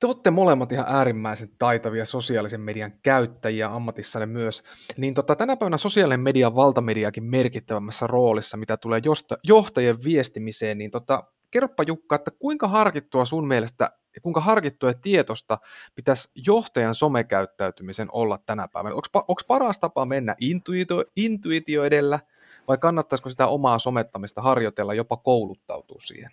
Te 0.00 0.06
olette 0.06 0.30
molemmat 0.30 0.72
ihan 0.72 0.86
äärimmäisen 0.88 1.48
taitavia 1.58 2.04
sosiaalisen 2.04 2.60
median 2.60 2.92
käyttäjiä 3.02 3.74
ammatissanne 3.74 4.26
myös. 4.26 4.62
Niin 4.96 5.14
tota, 5.14 5.36
tänä 5.36 5.56
päivänä 5.56 5.76
sosiaalinen 5.76 6.20
media 6.20 6.46
on 6.46 6.54
valtamediakin 6.54 7.24
merkittävämmässä 7.24 8.06
roolissa, 8.06 8.56
mitä 8.56 8.76
tulee 8.76 9.00
johtajien 9.44 10.04
viestimiseen. 10.04 10.78
Niin 10.78 10.90
tota, 10.90 11.24
kerropa 11.50 11.82
Jukka, 11.82 12.16
että 12.16 12.30
kuinka 12.30 12.68
harkittua 12.68 13.24
sun 13.24 13.48
mielestä 13.48 13.90
kuinka 14.22 14.40
harkittua 14.40 14.90
ja 14.90 14.94
tietosta 14.94 15.58
pitäisi 15.94 16.30
johtajan 16.46 16.94
somekäyttäytymisen 16.94 18.08
olla 18.12 18.38
tänä 18.46 18.68
päivänä? 18.68 18.94
Onko 19.14 19.40
paras 19.48 19.78
tapa 19.78 20.04
mennä 20.04 20.36
intuitio, 20.40 21.04
intuitio 21.16 21.84
edellä 21.84 22.20
vai 22.68 22.78
kannattaisiko 22.78 23.30
sitä 23.30 23.46
omaa 23.46 23.78
somettamista 23.78 24.42
harjoitella, 24.42 24.94
jopa 24.94 25.16
kouluttautua 25.16 26.00
siihen? 26.00 26.30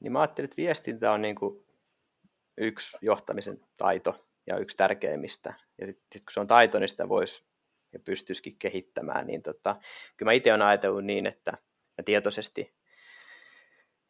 Niin 0.00 0.12
mä 0.12 0.20
ajattelin, 0.20 0.44
että 0.44 0.56
viestintä 0.56 1.12
on 1.12 1.22
niin 1.22 1.34
kuin 1.34 1.65
yksi 2.58 2.96
johtamisen 3.02 3.60
taito 3.76 4.26
ja 4.46 4.56
yksi 4.58 4.76
tärkeimmistä. 4.76 5.54
Ja 5.78 5.86
sitten 5.86 6.06
sit 6.12 6.24
kun 6.24 6.32
se 6.32 6.40
on 6.40 6.46
taito, 6.46 6.78
niin 6.78 6.88
sitä 6.88 7.08
voisi 7.08 7.44
ja 7.92 7.98
pystyisikin 7.98 8.56
kehittämään. 8.58 9.26
Niin 9.26 9.42
tota, 9.42 9.76
kyllä 10.16 10.30
mä 10.30 10.32
itse 10.32 10.50
olen 10.50 10.62
ajatellut 10.62 11.04
niin, 11.04 11.26
että 11.26 11.50
mä 11.98 12.02
tietoisesti 12.04 12.76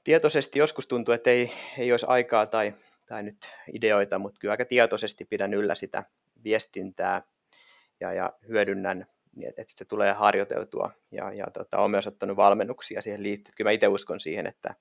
tietoisesti 0.06 0.58
joskus 0.58 0.86
tuntuu, 0.86 1.14
että 1.14 1.30
ei, 1.30 1.52
ei 1.78 1.92
olisi 1.92 2.06
aikaa 2.08 2.46
tai, 2.46 2.74
tai 3.06 3.22
nyt 3.22 3.36
ideoita, 3.72 4.18
mutta 4.18 4.38
kyllä 4.40 4.52
aika 4.52 4.64
tietoisesti 4.64 5.24
pidän 5.24 5.54
yllä 5.54 5.74
sitä 5.74 6.04
viestintää 6.44 7.22
ja, 8.00 8.12
ja 8.12 8.32
hyödynnän, 8.48 9.06
niin 9.36 9.48
että, 9.48 9.64
se 9.76 9.84
tulee 9.84 10.12
harjoiteltua. 10.12 10.90
Ja, 11.10 11.32
ja 11.32 11.46
tota, 11.52 11.78
olen 11.78 11.90
myös 11.90 12.06
ottanut 12.06 12.36
valmennuksia 12.36 13.02
siihen 13.02 13.22
liittyen. 13.22 13.54
Kyllä 13.56 13.68
mä 13.68 13.72
itse 13.72 13.88
uskon 13.88 14.20
siihen, 14.20 14.46
että, 14.46 14.74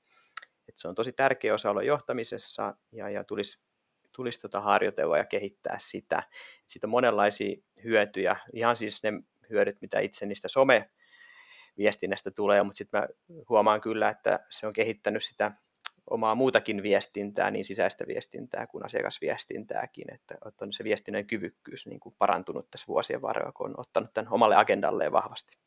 että 0.69 0.82
se 0.82 0.88
on 0.88 0.95
tosi 0.95 1.12
tärkeä 1.12 1.54
osa 1.54 1.69
olla 1.69 1.84
johtamisessa 1.84 2.75
ja, 2.91 3.10
ja 3.10 3.23
tulisi, 3.23 3.60
tulisi 4.12 4.39
tota 4.39 4.62
harjoitella 4.62 5.17
ja 5.17 5.25
kehittää 5.25 5.75
sitä. 5.80 6.23
Siitä 6.67 6.88
on 6.88 6.91
monenlaisia 6.91 7.58
hyötyjä, 7.84 8.36
ihan 8.54 8.78
siis 8.78 9.04
ne 9.04 9.13
hyödyt, 9.49 9.82
mitä 9.82 9.99
itse 9.99 10.25
niistä 10.25 10.47
some 10.47 10.89
viestinnästä 11.78 12.32
tulee, 12.32 12.63
mutta 12.63 12.78
sitten 12.78 13.01
mä 13.01 13.08
huomaan 13.49 13.82
kyllä, 13.82 14.10
että 14.10 14.39
se 14.49 14.67
on 14.67 14.73
kehittänyt 14.73 15.23
sitä 15.23 15.51
omaa 16.10 16.36
muutakin 16.36 16.84
viestintää, 16.84 17.51
niin 17.51 17.65
sisäistä 17.65 18.08
viestintää 18.08 18.67
kuin 18.67 18.86
asiakasviestintääkin, 18.86 20.13
että 20.13 20.38
on 20.62 20.73
se 20.73 20.84
viestinnän 20.84 21.28
kyvykkyys 21.28 21.88
niin 21.88 21.99
kuin 21.99 22.15
parantunut 22.17 22.71
tässä 22.71 22.88
vuosien 22.88 23.21
varrella, 23.21 23.51
kun 23.51 23.69
on 23.69 23.80
ottanut 23.80 24.13
tämän 24.13 24.32
omalle 24.32 24.56
agendalleen 24.56 25.12
vahvasti. 25.12 25.58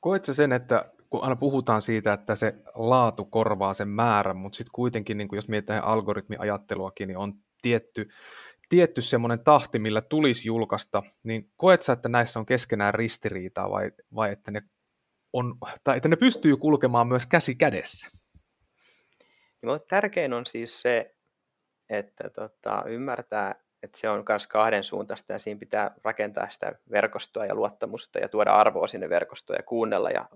Koetko 0.00 0.32
sen, 0.32 0.52
että 0.52 0.93
kun 1.14 1.24
aina 1.24 1.36
puhutaan 1.36 1.82
siitä, 1.82 2.12
että 2.12 2.34
se 2.34 2.54
laatu 2.74 3.24
korvaa 3.24 3.72
sen 3.72 3.88
määrän, 3.88 4.36
mutta 4.36 4.56
sitten 4.56 4.72
kuitenkin, 4.72 5.18
niin 5.18 5.28
kuin 5.28 5.36
jos 5.36 5.48
mietitään 5.48 5.84
algoritmiajatteluakin, 5.84 7.08
niin 7.08 7.18
on 7.18 7.34
tietty 7.62 8.08
tietty 8.68 9.02
semmoinen 9.02 9.44
tahti, 9.44 9.78
millä 9.78 10.00
tulisi 10.00 10.48
julkaista, 10.48 11.02
niin 11.22 11.50
koet 11.56 11.82
sä, 11.82 11.92
että 11.92 12.08
näissä 12.08 12.40
on 12.40 12.46
keskenään 12.46 12.94
ristiriitaa 12.94 13.70
vai, 13.70 13.90
vai 14.14 14.32
että, 14.32 14.50
ne 14.50 14.62
on, 15.32 15.54
tai 15.84 15.96
että 15.96 16.08
ne 16.08 16.16
pystyy 16.16 16.56
kulkemaan 16.56 17.08
myös 17.08 17.26
käsi 17.26 17.54
kädessä? 17.54 18.08
Niin, 19.62 19.80
tärkein 19.88 20.32
on 20.32 20.46
siis 20.46 20.82
se, 20.82 21.14
että 21.88 22.30
tota, 22.30 22.84
ymmärtää, 22.86 23.54
että 23.82 23.98
se 23.98 24.08
on 24.08 24.24
myös 24.28 24.46
kahden 24.46 24.84
suuntaista 24.84 25.32
ja 25.32 25.38
siinä 25.38 25.58
pitää 25.58 25.94
rakentaa 26.04 26.50
sitä 26.50 26.72
verkostoa 26.90 27.46
ja 27.46 27.54
luottamusta 27.54 28.18
ja 28.18 28.28
tuoda 28.28 28.52
arvoa 28.52 28.86
sinne 28.86 29.08
verkostoon 29.08 29.56
ja 29.58 29.62
kuunnella. 29.62 30.10
Ja, 30.10 30.28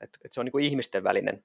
että, 0.00 0.18
että 0.24 0.34
se 0.34 0.40
on 0.40 0.46
niin 0.46 0.64
ihmisten 0.64 1.04
välinen 1.04 1.44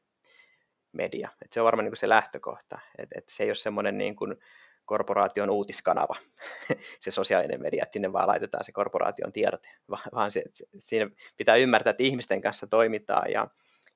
media. 0.92 1.30
Että 1.42 1.54
se 1.54 1.62
on 1.62 1.66
varmaan 1.66 1.86
niin 1.86 1.98
se 1.98 2.10
lähtökohta. 2.10 2.80
Että, 2.98 3.20
että 3.20 3.34
se 3.34 3.44
ei 3.44 3.50
ole 3.50 3.56
semmoinen 3.56 3.98
niin 3.98 4.16
korporaation 4.86 5.50
uutiskanava, 5.50 6.16
se 7.00 7.12
sosiaalinen 7.12 7.62
media, 7.62 7.84
että 7.84 7.94
sinne 7.94 8.14
vaan 8.14 8.28
laitetaan 8.28 8.64
se 8.64 8.72
korporaation 8.72 9.32
tiedote, 9.32 9.70
vaan 10.16 10.32
se, 10.32 10.44
siinä 10.78 11.10
pitää 11.38 11.56
ymmärtää, 11.56 11.92
että 11.92 12.04
ihmisten 12.04 12.42
kanssa 12.42 12.68
toimitaan 12.68 13.32
ja, 13.32 13.48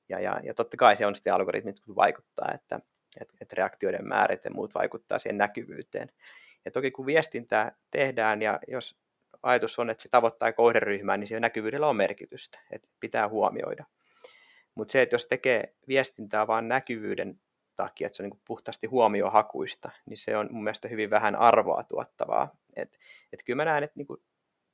ja, 0.09 0.19
ja, 0.19 0.39
ja 0.43 0.53
totta 0.53 0.77
kai 0.77 0.95
se 0.95 1.05
on 1.05 1.15
sitten 1.15 1.33
algoritmit 1.33 1.81
vaikuttaa, 1.95 2.51
että, 2.53 2.79
että, 3.21 3.33
että 3.41 3.55
reaktioiden 3.57 4.07
määrät 4.07 4.45
ja 4.45 4.51
muut 4.51 4.73
vaikuttaa 4.75 5.19
siihen 5.19 5.37
näkyvyyteen. 5.37 6.11
Ja 6.65 6.71
toki 6.71 6.91
kun 6.91 7.05
viestintää 7.05 7.75
tehdään 7.91 8.41
ja 8.41 8.59
jos 8.67 8.97
ajatus 9.43 9.79
on, 9.79 9.89
että 9.89 10.03
se 10.03 10.09
tavoittaa 10.09 10.53
kohderyhmää, 10.53 11.17
niin 11.17 11.27
siihen 11.27 11.41
näkyvyydellä 11.41 11.87
on 11.87 11.95
merkitystä, 11.95 12.59
että 12.71 12.89
pitää 12.99 13.29
huomioida. 13.29 13.85
Mutta 14.75 14.91
se, 14.91 15.01
että 15.01 15.15
jos 15.15 15.27
tekee 15.27 15.73
viestintää 15.87 16.47
vain 16.47 16.67
näkyvyyden 16.67 17.39
takia, 17.75 18.07
että 18.07 18.17
se 18.17 18.23
on 18.23 18.29
niin 18.29 18.41
puhtaasti 18.47 18.87
huomiohakuista, 18.87 19.89
niin 20.05 20.17
se 20.17 20.37
on 20.37 20.47
mun 20.51 20.63
mielestä 20.63 20.87
hyvin 20.87 21.09
vähän 21.09 21.35
arvoa 21.35 21.83
tuottavaa. 21.83 22.55
Et, 22.75 22.97
et 23.33 23.43
kyllä 23.45 23.57
mä 23.57 23.65
näen, 23.65 23.83
että 23.83 23.93
niin 23.95 24.07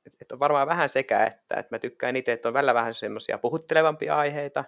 et, 0.06 0.12
et 0.20 0.32
on 0.32 0.38
varmaan 0.38 0.68
vähän 0.68 0.88
sekä, 0.88 1.26
että, 1.26 1.54
että 1.56 1.74
mä 1.74 1.78
tykkään 1.78 2.16
itse, 2.16 2.32
että 2.32 2.48
on 2.48 2.54
välillä 2.54 2.74
vähän 2.74 2.94
semmoisia 2.94 3.38
puhuttelevampia 3.38 4.16
aiheita, 4.16 4.64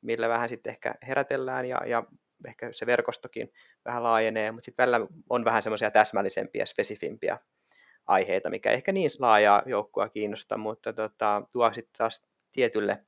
millä 0.00 0.28
vähän 0.28 0.48
sitten 0.48 0.70
ehkä 0.70 0.94
herätellään 1.06 1.66
ja, 1.66 1.86
ja 1.86 2.04
ehkä 2.48 2.72
se 2.72 2.86
verkostokin 2.86 3.52
vähän 3.84 4.02
laajenee, 4.02 4.52
mutta 4.52 4.64
sitten 4.64 4.82
välillä 4.82 5.06
on 5.30 5.44
vähän 5.44 5.62
semmoisia 5.62 5.90
täsmällisempiä, 5.90 6.66
spesifimpiä 6.66 7.38
aiheita, 8.06 8.50
mikä 8.50 8.70
ehkä 8.70 8.92
niin 8.92 9.10
laajaa 9.18 9.62
joukkoa 9.66 10.08
kiinnosta, 10.08 10.56
mutta 10.56 10.92
tota, 10.92 11.42
tuo 11.52 11.72
sitten 11.72 11.98
taas 11.98 12.22
tietylle 12.52 13.04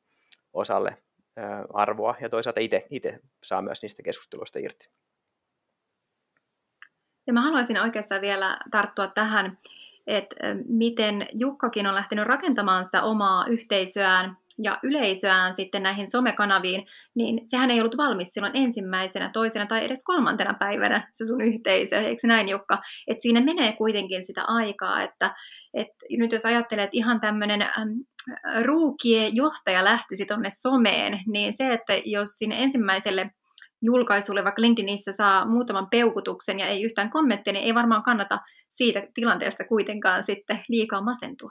osalle 0.52 0.96
arvoa 1.74 2.14
ja 2.20 2.28
toisaalta 2.28 2.60
itse 2.90 3.20
saa 3.44 3.62
myös 3.62 3.82
niistä 3.82 4.02
keskusteluista 4.02 4.58
irti. 4.58 4.88
Ja 7.26 7.32
mä 7.32 7.42
haluaisin 7.42 7.82
oikeastaan 7.82 8.20
vielä 8.20 8.58
tarttua 8.70 9.06
tähän, 9.06 9.58
että 10.06 10.36
miten 10.68 11.26
Jukkakin 11.32 11.86
on 11.86 11.94
lähtenyt 11.94 12.26
rakentamaan 12.26 12.84
sitä 12.84 13.02
omaa 13.02 13.46
yhteisöään 13.46 14.36
ja 14.58 14.78
yleisöään 14.82 15.54
sitten 15.54 15.82
näihin 15.82 16.10
somekanaviin, 16.10 16.86
niin 17.14 17.40
sehän 17.44 17.70
ei 17.70 17.80
ollut 17.80 17.96
valmis 17.96 18.28
silloin 18.28 18.56
ensimmäisenä, 18.56 19.30
toisena 19.32 19.66
tai 19.66 19.84
edes 19.84 20.04
kolmantena 20.04 20.54
päivänä 20.54 21.08
se 21.12 21.24
sun 21.24 21.40
yhteisö, 21.40 21.96
eikö 21.96 22.26
näin 22.26 22.48
Jukka? 22.48 22.78
Että 23.06 23.22
siinä 23.22 23.40
menee 23.40 23.72
kuitenkin 23.72 24.24
sitä 24.24 24.44
aikaa, 24.48 25.02
että, 25.02 25.34
että 25.74 25.96
nyt 26.10 26.32
jos 26.32 26.46
ajattelet 26.46 26.90
ihan 26.92 27.20
tämmöinen 27.20 27.66
ruukien 28.62 29.36
johtaja 29.36 29.84
lähtisi 29.84 30.26
tuonne 30.26 30.48
someen, 30.50 31.20
niin 31.26 31.52
se, 31.52 31.72
että 31.72 31.92
jos 32.04 32.30
sinne 32.30 32.62
ensimmäiselle 32.62 33.30
julkaisulle 33.82 34.44
vaikka 34.44 34.62
LinkedInissä 34.62 35.12
saa 35.12 35.46
muutaman 35.46 35.90
peukutuksen 35.90 36.60
ja 36.60 36.66
ei 36.66 36.82
yhtään 36.82 37.10
kommentteja, 37.10 37.52
niin 37.52 37.64
ei 37.64 37.74
varmaan 37.74 38.02
kannata 38.02 38.38
siitä 38.68 39.02
tilanteesta 39.14 39.64
kuitenkaan 39.64 40.22
sitten 40.22 40.64
liikaa 40.68 41.00
masentua. 41.00 41.50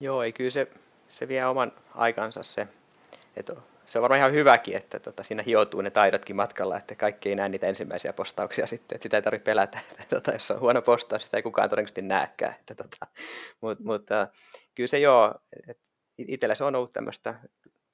Joo, 0.00 0.22
ei 0.22 0.32
kyllä 0.32 0.50
se, 0.50 0.70
se 1.08 1.28
vie 1.28 1.44
oman 1.44 1.72
aikansa 1.94 2.42
se, 2.42 2.68
että 3.36 3.56
se 3.86 3.98
on 3.98 4.02
varmaan 4.02 4.18
ihan 4.18 4.32
hyväkin, 4.32 4.76
että 4.76 5.00
tota, 5.00 5.22
siinä 5.22 5.42
hioutuu 5.42 5.80
ne 5.80 5.90
taidotkin 5.90 6.36
matkalla, 6.36 6.78
että 6.78 6.94
kaikki 6.94 7.28
ei 7.28 7.34
näe 7.34 7.48
niitä 7.48 7.66
ensimmäisiä 7.66 8.12
postauksia 8.12 8.66
sitten, 8.66 8.96
että 8.96 9.02
sitä 9.02 9.16
ei 9.16 9.22
tarvitse 9.22 9.44
pelätä, 9.44 9.78
että 10.00 10.16
tota, 10.16 10.32
jos 10.32 10.50
on 10.50 10.60
huono 10.60 10.82
postaus, 10.82 11.24
sitä 11.24 11.36
ei 11.36 11.42
kukaan 11.42 11.70
todennäköisesti 11.70 12.02
näekään. 12.02 12.54
Että, 12.60 12.74
tota, 12.74 13.06
mutta, 13.60 13.84
mutta 13.84 14.28
kyllä 14.76 14.86
se 14.86 14.98
joo, 14.98 15.34
itsellä 16.18 16.54
se 16.54 16.64
on 16.64 16.74
ollut 16.74 16.92
tämmöistä 16.92 17.34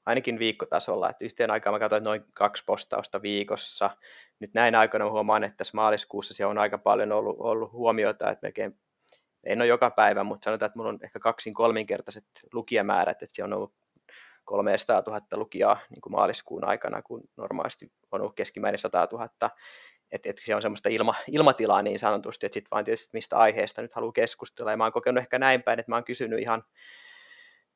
ainakin 0.06 0.38
viikkotasolla, 0.38 1.10
että 1.10 1.24
yhteen 1.24 1.50
aikaan 1.50 1.74
mä 1.74 1.78
katsoin 1.78 2.04
noin 2.04 2.24
kaksi 2.34 2.64
postausta 2.66 3.22
viikossa. 3.22 3.90
Nyt 4.38 4.54
näin 4.54 4.74
aikana 4.74 5.10
huomaan, 5.10 5.44
että 5.44 5.56
tässä 5.56 5.76
maaliskuussa 5.76 6.34
siellä 6.34 6.50
on 6.50 6.58
aika 6.58 6.78
paljon 6.78 7.12
ollut, 7.12 7.36
ollut 7.38 7.72
huomiota, 7.72 8.30
että 8.30 8.46
melkein 8.46 8.78
en 9.44 9.60
ole 9.60 9.66
joka 9.66 9.90
päivä, 9.90 10.24
mutta 10.24 10.44
sanotaan, 10.44 10.66
että 10.66 10.78
mulla 10.78 10.90
on 10.90 10.98
ehkä 11.02 11.18
kaksin 11.18 11.54
kolminkertaiset 11.54 12.24
lukijamäärät, 12.52 13.22
että 13.22 13.34
siellä 13.34 13.54
on 13.54 13.56
ollut 13.56 13.74
300 14.44 15.02
000 15.06 15.20
lukijaa 15.32 15.78
niin 15.90 16.00
kuin 16.00 16.12
maaliskuun 16.12 16.64
aikana, 16.64 17.02
kun 17.02 17.22
normaalisti 17.36 17.92
on 18.12 18.20
ollut 18.20 18.36
keskimäärin 18.36 18.78
100 18.78 19.08
000. 19.12 19.28
Että 20.12 20.30
et 20.30 20.40
se 20.44 20.54
on 20.54 20.62
semmoista 20.62 20.88
ilma, 20.88 21.14
ilmatilaa 21.28 21.82
niin 21.82 21.98
sanotusti, 21.98 22.46
että 22.46 22.54
sitten 22.54 22.70
vaan 22.70 22.84
tietysti 22.84 23.10
mistä 23.12 23.36
aiheesta 23.36 23.82
nyt 23.82 23.94
haluaa 23.94 24.12
keskustella. 24.12 24.70
Ja 24.70 24.76
mä 24.76 24.84
oon 24.84 24.92
kokenut 24.92 25.22
ehkä 25.22 25.38
näin 25.38 25.62
päin, 25.62 25.80
että 25.80 25.92
mä 25.92 25.96
oon 25.96 26.04
kysynyt 26.04 26.40
ihan 26.40 26.64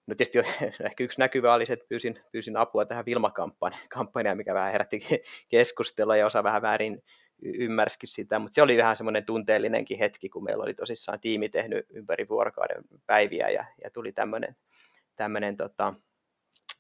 No 0.07 0.15
tietysti 0.15 0.39
ehkä 0.87 1.05
yksi 1.05 1.21
näkyvä 1.21 1.55
oli 1.55 1.67
se, 1.67 1.73
että 1.73 1.87
pyysin, 1.89 2.21
pyysin 2.33 2.57
apua 2.57 2.85
tähän 2.85 3.05
Vilma-kampanjaan, 3.07 4.37
mikä 4.37 4.55
vähän 4.55 4.73
herätti 4.73 5.01
keskustelua 5.49 6.17
ja 6.17 6.27
osa 6.27 6.45
vähän 6.45 6.63
väärin 6.63 7.03
ymmärsikin 7.43 8.09
sitä, 8.09 8.39
mutta 8.39 8.55
se 8.55 8.63
oli 8.63 8.77
vähän 8.77 8.97
semmoinen 8.97 9.25
tunteellinenkin 9.25 9.99
hetki, 9.99 10.29
kun 10.29 10.45
meillä 10.45 10.63
oli 10.63 10.75
tosissaan 10.75 11.21
tiimi 11.21 11.49
tehnyt 11.49 11.87
ympäri 11.91 12.29
vuorokauden 12.29 12.85
päiviä 13.07 13.49
ja, 13.49 13.65
ja 13.85 13.91
tuli 13.91 14.13
tämmöinen, 14.13 14.57
tämmöinen 15.17 15.57
tota, 15.57 15.95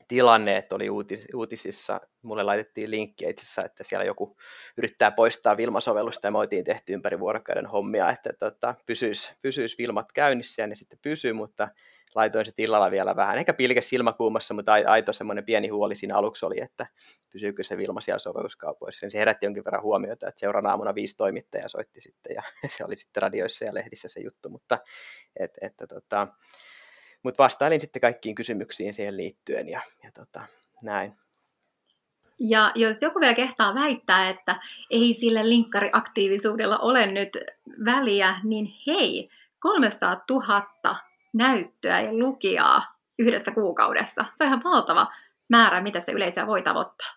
tilanne, 0.08 0.56
että 0.56 0.74
oli 0.74 0.90
uutis, 0.90 1.26
uutisissa, 1.34 2.00
mulle 2.22 2.42
laitettiin 2.42 2.90
linkkiä 2.90 3.28
itse 3.28 3.42
asiassa, 3.42 3.64
että 3.64 3.84
siellä 3.84 4.04
joku 4.04 4.36
yrittää 4.76 5.10
poistaa 5.10 5.56
Vilma-sovellusta 5.56 6.26
ja 6.26 6.30
me 6.30 6.38
oltiin 6.38 6.64
tehty 6.64 6.92
ympäri 6.92 7.20
vuorokauden 7.20 7.66
hommia, 7.66 8.10
että 8.10 8.30
tota, 8.38 8.74
pysyisi, 8.86 9.32
pysyisi 9.42 9.78
Vilmat 9.78 10.12
käynnissä 10.12 10.62
ja 10.62 10.66
ne 10.66 10.76
sitten 10.76 10.98
pysyy, 11.02 11.32
mutta 11.32 11.68
laitoin 12.14 12.46
sitten 12.46 12.64
illalla 12.64 12.90
vielä 12.90 13.16
vähän, 13.16 13.38
ehkä 13.38 13.54
pilke 13.54 13.80
silmäkuumassa, 13.80 14.54
mutta 14.54 14.72
aito 14.72 15.12
semmoinen 15.12 15.44
pieni 15.44 15.68
huoli 15.68 15.96
siinä 15.96 16.16
aluksi 16.16 16.46
oli, 16.46 16.60
että 16.60 16.86
pysyykö 17.32 17.64
se 17.64 17.76
Vilma 17.76 18.00
siellä 18.00 18.18
sovelluskaupoissa. 18.18 19.10
Se 19.10 19.18
herätti 19.18 19.46
jonkin 19.46 19.64
verran 19.64 19.82
huomiota, 19.82 20.28
että 20.28 20.40
seuraavana 20.40 20.70
aamuna 20.70 20.94
viisi 20.94 21.16
toimittajaa 21.16 21.68
soitti 21.68 22.00
sitten 22.00 22.34
ja 22.34 22.42
se 22.76 22.84
oli 22.84 22.96
sitten 22.96 23.22
radioissa 23.22 23.64
ja 23.64 23.74
lehdissä 23.74 24.08
se 24.08 24.20
juttu, 24.20 24.48
mutta, 24.48 24.78
et, 25.40 25.58
että, 25.60 25.86
tota, 25.86 26.28
mutta 27.26 27.42
vastailin 27.42 27.80
sitten 27.80 28.00
kaikkiin 28.00 28.34
kysymyksiin 28.34 28.94
siihen 28.94 29.16
liittyen 29.16 29.68
ja, 29.68 29.80
ja 30.02 30.10
tota, 30.12 30.40
näin. 30.82 31.16
Ja 32.40 32.72
jos 32.74 33.02
joku 33.02 33.20
vielä 33.20 33.34
kehtaa 33.34 33.74
väittää, 33.74 34.28
että 34.28 34.60
ei 34.90 35.14
sille 35.14 35.48
linkkariaktiivisuudella 35.48 36.78
ole 36.78 37.06
nyt 37.06 37.38
väliä, 37.84 38.40
niin 38.44 38.74
hei, 38.86 39.30
300 39.58 40.24
000 40.30 40.96
näyttöä 41.34 42.00
ja 42.00 42.12
lukijaa 42.12 42.96
yhdessä 43.18 43.50
kuukaudessa. 43.50 44.24
Se 44.34 44.44
on 44.44 44.48
ihan 44.48 44.64
valtava 44.64 45.06
määrä, 45.48 45.80
mitä 45.80 46.00
se 46.00 46.12
yleisöä 46.12 46.46
voi 46.46 46.62
tavoittaa. 46.62 47.08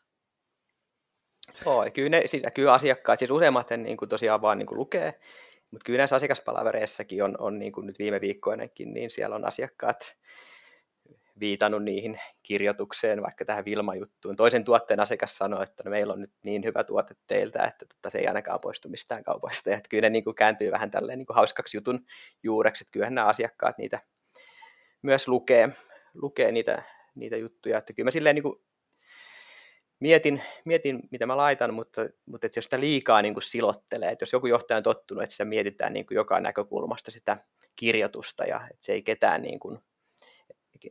Joo, 1.66 1.86
kyllä, 1.94 2.10
ne, 2.10 2.24
siis, 2.26 2.44
kyllä 2.54 2.74
asiakkaat, 2.74 3.20
siis 3.20 3.32
useimmat 3.32 3.70
niin 3.78 3.98
kuin 3.98 4.10
tosiaan 4.10 4.42
vaan 4.42 4.58
niin 4.58 4.68
kuin 4.68 4.80
lukee, 4.80 5.20
mutta 5.72 5.86
kyllä 5.86 5.98
näissä 5.98 6.16
asiakaspalavereissakin 6.16 7.24
on, 7.24 7.36
on 7.40 7.60
niin 7.60 7.72
kuin 7.72 7.88
nyt 7.88 8.00
viime 8.00 8.22
viikkoinakin, 8.22 8.94
niin 8.94 9.12
siellä 9.12 9.36
on 9.36 9.48
asiakkaat 9.48 10.18
viitannut 11.40 11.84
niihin 11.84 12.20
kirjoitukseen, 12.44 13.22
vaikka 13.22 13.46
tähän 13.46 13.66
Vilma-juttuun. 13.66 14.36
Toisen 14.36 14.64
tuotteen 14.64 15.00
asiakas 15.00 15.38
sanoi, 15.38 15.64
että 15.64 15.84
no, 15.86 15.92
meillä 15.92 16.14
on 16.14 16.22
nyt 16.22 16.32
niin 16.44 16.64
hyvä 16.64 16.84
tuote 16.84 17.16
teiltä, 17.28 17.64
että 17.64 17.86
tota, 17.86 18.10
se 18.10 18.18
ei 18.18 18.28
ainakaan 18.28 18.60
poistu 18.62 18.90
mistään 18.90 19.24
kaupasta. 19.24 19.70
Ja 19.70 19.82
kyllä 19.90 20.02
ne 20.02 20.10
niin 20.10 20.24
kuin 20.24 20.36
kääntyy 20.36 20.72
vähän 20.72 20.92
tälleen 20.92 21.20
niin 21.20 21.26
kuin 21.26 21.36
hauskaksi 21.36 21.78
jutun 21.78 22.06
juureksi, 22.44 22.84
että 22.84 22.92
kyllähän 22.92 23.16
nämä 23.16 23.28
asiakkaat 23.28 23.78
niitä 23.78 24.00
myös 25.02 25.28
lukee, 25.28 25.70
lukee 26.14 26.52
niitä, 26.52 26.84
niitä 27.16 27.38
juttuja. 27.38 27.78
Että 27.78 27.94
kyllä 27.94 28.08
mä 28.08 28.12
silleen 28.12 28.36
niin 28.36 28.44
kuin 28.44 28.62
mietin, 30.00 30.42
mietin, 30.66 31.00
mitä 31.12 31.26
mä 31.26 31.38
laitan, 31.38 31.74
mutta, 31.74 32.02
mutta 32.26 32.46
että 32.46 32.58
jos 32.58 32.66
sitä 32.66 32.80
liikaa 32.80 33.22
niin 33.22 33.34
kuin 33.34 33.44
silottelee, 33.44 34.12
että 34.12 34.24
jos 34.24 34.34
joku 34.34 34.48
johtaja 34.48 34.78
on 34.78 34.84
tottunut, 34.84 35.24
että 35.24 35.34
sitä 35.34 35.46
mietitään 35.46 35.94
niin 35.94 36.06
kuin 36.06 36.16
joka 36.16 36.40
näkökulmasta 36.40 37.12
sitä 37.12 37.38
kirjoitusta 37.76 38.44
ja 38.44 38.62
että 38.72 38.86
se 38.86 38.94
ei 38.94 39.02
ketään 39.02 39.42
niin 39.42 39.60
kuin 39.60 39.80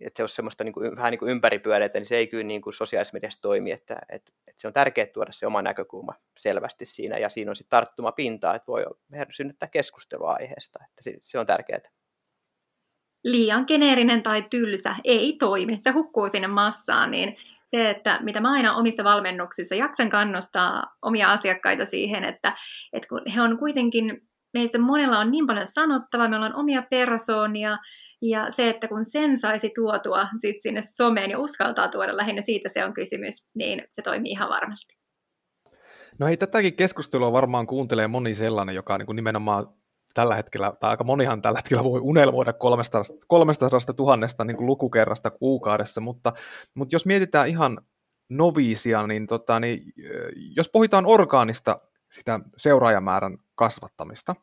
että 0.00 0.16
se 0.16 0.22
olisi 0.22 0.34
semmoista 0.34 0.64
niin 0.64 0.72
kuin, 0.72 0.96
vähän 0.96 1.10
niin 1.10 1.18
kuin 1.18 1.30
ympäripyöreitä, 1.30 1.98
niin 1.98 2.06
se 2.06 2.16
ei 2.16 2.26
kyllä 2.26 2.44
niin 2.44 2.62
kuin 2.62 2.74
sosiaalisessa 2.74 3.14
mediassa 3.14 3.40
toimi, 3.40 3.72
että, 3.72 3.98
että, 4.08 4.32
että 4.46 4.60
se 4.60 4.66
on 4.66 4.72
tärkeää 4.72 5.06
tuoda 5.06 5.32
se 5.32 5.46
oma 5.46 5.62
näkökulma 5.62 6.12
selvästi 6.38 6.86
siinä, 6.86 7.18
ja 7.18 7.28
siinä 7.28 7.50
on 7.50 7.56
sitten 7.56 7.70
tarttumapintaa, 7.70 8.54
että 8.54 8.66
voi 8.66 8.84
synnyttää 9.32 9.68
keskustelua 9.68 10.32
aiheesta, 10.32 10.78
että 10.84 11.02
se, 11.02 11.14
se 11.22 11.38
on 11.38 11.46
tärkeää. 11.46 11.80
Liian 13.24 13.64
geneerinen 13.68 14.22
tai 14.22 14.42
tylsä 14.42 14.96
ei 15.04 15.32
toimi, 15.32 15.74
se 15.78 15.90
hukkuu 15.90 16.28
sinne 16.28 16.48
massaan, 16.48 17.10
niin 17.10 17.36
se, 17.70 17.90
että 17.90 18.18
mitä 18.22 18.40
mä 18.40 18.52
aina 18.52 18.74
omissa 18.74 19.04
valmennuksissa 19.04 19.74
jaksan 19.74 20.10
kannustaa 20.10 20.82
omia 21.02 21.32
asiakkaita 21.32 21.86
siihen, 21.86 22.24
että, 22.24 22.52
että 22.92 23.08
kun 23.08 23.22
he 23.34 23.42
on 23.42 23.58
kuitenkin, 23.58 24.20
meistä 24.54 24.78
monella 24.78 25.18
on 25.18 25.30
niin 25.30 25.46
paljon 25.46 25.66
sanottavaa, 25.66 26.28
meillä 26.28 26.46
on 26.46 26.54
omia 26.54 26.82
persoonia, 26.82 27.78
ja 28.22 28.50
se, 28.50 28.68
että 28.68 28.88
kun 28.88 29.04
sen 29.04 29.38
saisi 29.38 29.70
tuotua 29.74 30.26
sit 30.40 30.56
sinne 30.62 30.80
someen 30.82 31.30
ja 31.30 31.38
uskaltaa 31.38 31.88
tuoda 31.88 32.16
lähinnä 32.16 32.42
siitä 32.42 32.68
se 32.68 32.84
on 32.84 32.94
kysymys, 32.94 33.50
niin 33.54 33.82
se 33.90 34.02
toimii 34.02 34.32
ihan 34.32 34.48
varmasti. 34.48 34.98
No 36.18 36.28
ei 36.28 36.36
tätäkin 36.36 36.76
keskustelua 36.76 37.32
varmaan 37.32 37.66
kuuntelee 37.66 38.06
moni 38.06 38.34
sellainen, 38.34 38.74
joka 38.74 38.98
niin 38.98 39.06
kuin 39.06 39.16
nimenomaan 39.16 39.66
tällä 40.18 40.34
hetkellä, 40.34 40.72
tai 40.80 40.90
aika 40.90 41.04
monihan 41.04 41.42
tällä 41.42 41.58
hetkellä 41.58 41.84
voi 41.84 42.00
unelmoida 42.00 42.52
300, 42.52 43.02
300 43.28 43.68
000 43.98 44.44
niin 44.44 44.56
kuin 44.56 44.66
lukukerrasta 44.66 45.30
kuukaudessa, 45.30 46.00
mutta, 46.00 46.32
mutta 46.74 46.94
jos 46.94 47.06
mietitään 47.06 47.48
ihan 47.48 47.78
noviisia, 48.30 49.06
niin, 49.06 49.26
tota, 49.26 49.60
niin 49.60 49.82
jos 50.56 50.68
pohditaan 50.68 51.06
orgaanista 51.06 51.80
sitä 52.12 52.40
seuraajamäärän 52.56 53.38
kasvattamista, 53.54 54.34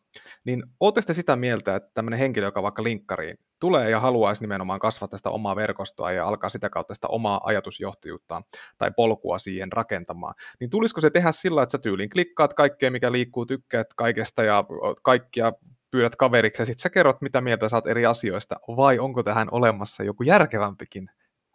niin 0.45 0.63
ootte 0.79 1.13
sitä 1.13 1.35
mieltä, 1.35 1.75
että 1.75 1.89
tämmöinen 1.93 2.19
henkilö, 2.19 2.47
joka 2.47 2.63
vaikka 2.63 2.83
linkkariin 2.83 3.37
tulee 3.59 3.89
ja 3.89 3.99
haluaisi 3.99 4.43
nimenomaan 4.43 4.79
kasvattaa 4.79 5.17
sitä 5.17 5.29
omaa 5.29 5.55
verkostoa 5.55 6.11
ja 6.11 6.27
alkaa 6.27 6.49
sitä 6.49 6.69
kautta 6.69 6.93
sitä 6.93 7.07
omaa 7.07 7.41
ajatusjohtajuutta 7.43 8.41
tai 8.77 8.91
polkua 8.95 9.39
siihen 9.39 9.71
rakentamaan, 9.71 10.35
niin 10.59 10.69
tulisiko 10.69 11.01
se 11.01 11.09
tehdä 11.09 11.31
sillä, 11.31 11.63
että 11.63 11.71
sä 11.71 11.77
tyyliin 11.77 12.09
klikkaat 12.09 12.53
kaikkea, 12.53 12.91
mikä 12.91 13.11
liikkuu, 13.11 13.45
tykkäät 13.45 13.87
kaikesta 13.95 14.43
ja 14.43 14.63
kaikkia 15.03 15.53
pyydät 15.91 16.15
kaveriksi 16.15 16.61
ja 16.61 16.65
sitten 16.65 16.81
sä 16.81 16.89
kerrot, 16.89 17.21
mitä 17.21 17.41
mieltä 17.41 17.69
saat 17.69 17.87
eri 17.87 18.05
asioista, 18.05 18.55
vai 18.67 18.99
onko 18.99 19.23
tähän 19.23 19.47
olemassa 19.51 20.03
joku 20.03 20.23
järkevämpikin 20.23 21.09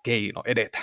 keino 0.04 0.42
edetä? 0.46 0.78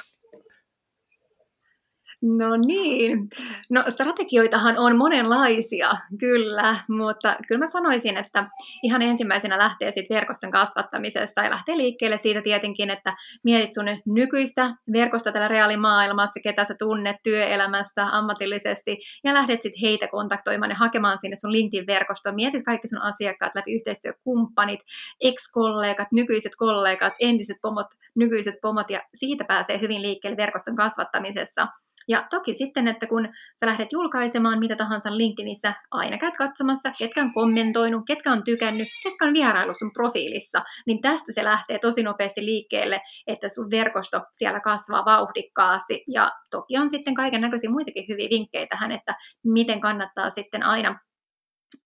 No 2.21 2.58
niin, 2.65 3.30
no 3.71 3.84
strategioitahan 3.89 4.75
on 4.77 4.97
monenlaisia, 4.97 5.89
kyllä, 6.19 6.75
mutta 6.89 7.36
kyllä 7.47 7.60
mä 7.60 7.67
sanoisin, 7.67 8.17
että 8.17 8.49
ihan 8.84 9.01
ensimmäisenä 9.01 9.58
lähtee 9.58 9.91
siitä 9.91 10.13
verkoston 10.15 10.51
kasvattamisesta 10.51 11.43
ja 11.43 11.49
lähtee 11.49 11.77
liikkeelle 11.77 12.17
siitä 12.17 12.41
tietenkin, 12.41 12.89
että 12.89 13.13
mietit 13.43 13.73
sun 13.73 13.86
nykyistä 14.06 14.75
verkosta 14.93 15.32
tällä 15.32 15.47
reaalimaailmassa, 15.47 16.39
ketä 16.43 16.65
sä 16.65 16.75
tunnet 16.80 17.15
työelämästä 17.23 18.06
ammatillisesti 18.12 18.97
ja 19.23 19.34
lähdet 19.34 19.62
sitten 19.62 19.82
heitä 19.82 20.08
kontaktoimaan 20.08 20.71
ja 20.71 20.77
hakemaan 20.77 21.17
sinne 21.17 21.36
sun 21.36 21.51
LinkedIn-verkostoon. 21.51 22.36
Mietit 22.36 22.63
kaikki 22.65 22.88
sun 22.88 23.01
asiakkaat 23.01 23.56
läpi 23.56 23.75
yhteistyökumppanit, 23.75 24.80
ex-kollegat, 25.21 26.08
nykyiset 26.12 26.56
kollegat, 26.56 27.13
entiset 27.19 27.58
pomot, 27.62 27.88
nykyiset 28.15 28.56
pomot 28.62 28.89
ja 28.89 29.01
siitä 29.13 29.45
pääsee 29.45 29.82
hyvin 29.82 30.01
liikkeelle 30.01 30.38
verkoston 30.38 30.75
kasvattamisessa. 30.75 31.67
Ja 32.08 32.26
toki 32.30 32.54
sitten, 32.54 32.88
että 32.88 33.08
kun 33.08 33.30
sä 33.60 33.65
lähdet 33.65 33.91
julkaisemaan 33.91 34.60
mitä 34.60 34.76
tahansa 34.76 35.17
LinkedInissä, 35.17 35.74
aina 35.91 36.17
käyt 36.17 36.38
katsomassa, 36.38 36.91
ketkä 36.98 37.22
on 37.22 37.34
kommentoinut, 37.34 38.04
ketkä 38.08 38.32
on 38.32 38.43
tykännyt, 38.43 38.88
ketkä 39.04 39.26
on 39.26 39.34
vierailu 39.34 39.74
sun 39.74 39.91
profiilissa, 39.93 40.62
niin 40.86 41.02
tästä 41.02 41.34
se 41.34 41.43
lähtee 41.43 41.80
tosi 41.80 42.04
nopeasti 42.04 42.46
liikkeelle, 42.46 43.02
että 43.28 43.50
sun 43.50 43.70
verkosto 43.72 44.22
siellä 44.34 44.60
kasvaa 44.60 45.06
vauhdikkaasti. 45.06 46.04
Ja 46.08 46.30
toki 46.52 46.78
on 46.78 46.89
sitten 46.89 47.13
kaiken 47.13 47.41
näköisiä 47.41 47.70
muitakin 47.70 48.06
hyviä 48.10 48.28
vinkkejä 48.32 48.67
tähän, 48.67 48.91
että 48.91 49.15
miten 49.43 49.82
kannattaa 49.82 50.30
sitten 50.30 50.63
aina, 50.63 51.00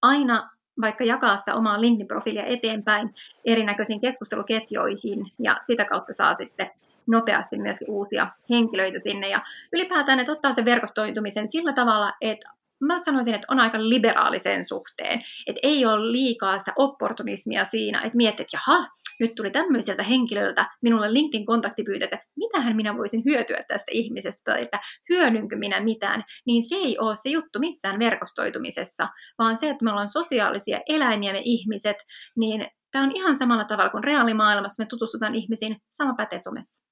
aina 0.01 0.49
vaikka 0.81 1.03
jakaa 1.03 1.37
sitä 1.37 1.55
omaa 1.55 1.81
LinkedIn-profiilia 1.81 2.45
eteenpäin 2.45 3.09
erinäköisiin 3.45 4.01
keskusteluketjoihin 4.01 5.25
ja 5.39 5.57
sitä 5.67 5.85
kautta 5.85 6.13
saa 6.13 6.33
sitten 6.33 6.71
nopeasti 7.07 7.57
myöskin 7.57 7.89
uusia 7.89 8.27
henkilöitä 8.49 8.99
sinne 8.99 9.29
ja 9.29 9.41
ylipäätään, 9.73 10.19
että 10.19 10.31
ottaa 10.31 10.53
sen 10.53 10.65
verkostoitumisen 10.65 11.51
sillä 11.51 11.73
tavalla, 11.73 12.13
että 12.21 12.49
mä 12.81 12.99
sanoisin, 12.99 13.35
että 13.35 13.47
on 13.49 13.59
aika 13.59 13.77
liberaalisen 13.89 14.63
suhteen. 14.63 15.21
Että 15.47 15.59
ei 15.63 15.85
ole 15.85 16.11
liikaa 16.11 16.59
sitä 16.59 16.73
opportunismia 16.75 17.65
siinä, 17.65 18.01
että 18.01 18.17
mietit, 18.17 18.39
että 18.39 18.57
jaha, 18.57 18.87
nyt 19.19 19.35
tuli 19.35 19.51
tämmöiseltä 19.51 20.03
henkilöltä 20.03 20.65
minulle 20.81 21.13
LinkedIn 21.13 21.45
kontaktipyyntö, 21.45 22.05
että 22.05 22.19
mitähän 22.35 22.75
minä 22.75 22.97
voisin 22.97 23.23
hyötyä 23.25 23.63
tästä 23.67 23.91
ihmisestä, 23.91 24.41
tai 24.45 24.61
että 24.61 24.79
hyödynkö 25.09 25.55
minä 25.55 25.79
mitään, 25.79 26.23
niin 26.45 26.63
se 26.63 26.75
ei 26.75 26.99
ole 26.99 27.15
se 27.15 27.29
juttu 27.29 27.59
missään 27.59 27.99
verkostoitumisessa, 27.99 29.07
vaan 29.39 29.57
se, 29.57 29.69
että 29.69 29.85
me 29.85 29.91
ollaan 29.91 30.09
sosiaalisia 30.09 30.79
eläimiä 30.89 31.33
me 31.33 31.41
ihmiset, 31.45 31.97
niin 32.37 32.65
tämä 32.91 33.05
on 33.05 33.11
ihan 33.15 33.35
samalla 33.35 33.63
tavalla 33.63 33.89
kuin 33.89 34.03
reaalimaailmassa 34.03 34.83
me 34.83 34.87
tutustutaan 34.87 35.35
ihmisiin, 35.35 35.77
sama 35.89 36.13
pätee 36.13 36.39
somessa. 36.39 36.90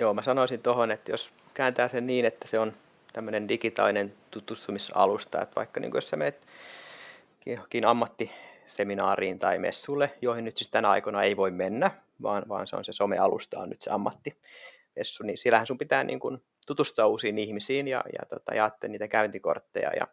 Joo, 0.00 0.14
mä 0.14 0.22
sanoisin 0.22 0.62
tuohon, 0.62 0.90
että 0.90 1.10
jos 1.10 1.30
kääntää 1.54 1.88
sen 1.88 2.06
niin, 2.06 2.24
että 2.24 2.48
se 2.48 2.58
on 2.58 2.72
tämmöinen 3.12 3.48
digitaalinen 3.48 4.12
tutustumisalusta, 4.30 5.42
että 5.42 5.56
vaikka 5.56 5.80
niin 5.80 5.90
jos 5.94 6.08
sä 6.08 6.16
menet 6.16 6.46
johonkin 7.46 7.86
ammattiseminaariin 7.86 9.38
tai 9.38 9.58
messulle, 9.58 10.16
joihin 10.22 10.44
nyt 10.44 10.56
siis 10.56 10.70
tänä 10.70 10.90
aikana 10.90 11.22
ei 11.22 11.36
voi 11.36 11.50
mennä, 11.50 11.90
vaan, 12.22 12.42
vaan 12.48 12.66
se 12.66 12.76
on 12.76 12.84
se 12.84 12.92
somealusta 12.92 13.58
on 13.58 13.68
nyt 13.68 13.80
se 13.80 13.90
ammattimessu, 13.90 15.22
niin 15.22 15.38
siellähän 15.38 15.66
sun 15.66 15.78
pitää 15.78 16.04
niin 16.04 16.20
kuin 16.20 16.42
tutustua 16.66 17.06
uusiin 17.06 17.38
ihmisiin 17.38 17.88
ja, 17.88 18.04
ja 18.12 18.26
tota, 18.28 18.54
jaatte 18.54 18.88
niitä 18.88 19.08
käyntikortteja 19.08 19.90
ja, 19.96 20.06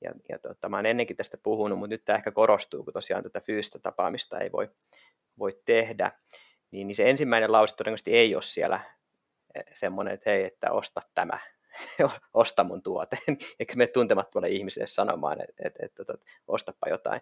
ja, 0.00 0.12
ja 0.28 0.38
tota, 0.38 0.68
mä 0.68 0.76
olen 0.76 0.90
ennenkin 0.90 1.16
tästä 1.16 1.36
puhunut, 1.42 1.78
mutta 1.78 1.94
nyt 1.94 2.04
tämä 2.04 2.16
ehkä 2.16 2.30
korostuu, 2.30 2.84
kun 2.84 2.92
tosiaan 2.92 3.22
tätä 3.22 3.40
fyysistä 3.40 3.78
tapaamista 3.78 4.38
ei 4.38 4.52
voi, 4.52 4.70
voi 5.38 5.60
tehdä, 5.64 6.12
niin, 6.70 6.86
niin 6.86 6.96
se 6.96 7.10
ensimmäinen 7.10 7.52
lause 7.52 7.76
todennäköisesti 7.76 8.16
ei 8.16 8.34
ole 8.34 8.42
siellä 8.42 8.80
semmoinen, 9.74 10.14
että 10.14 10.30
hei, 10.30 10.44
että 10.44 10.72
osta 10.72 11.02
tämä, 11.14 11.38
osta 12.34 12.64
mun 12.64 12.82
tuote, 12.82 13.18
eikä 13.60 13.74
me 13.76 13.86
tuntemattomalle 13.86 14.48
ihmiselle 14.48 14.86
sanomaan, 14.86 15.40
että, 15.40 15.62
että, 15.64 15.86
että, 15.86 16.02
että 16.02 16.14
ostapa 16.48 16.88
jotain, 16.88 17.20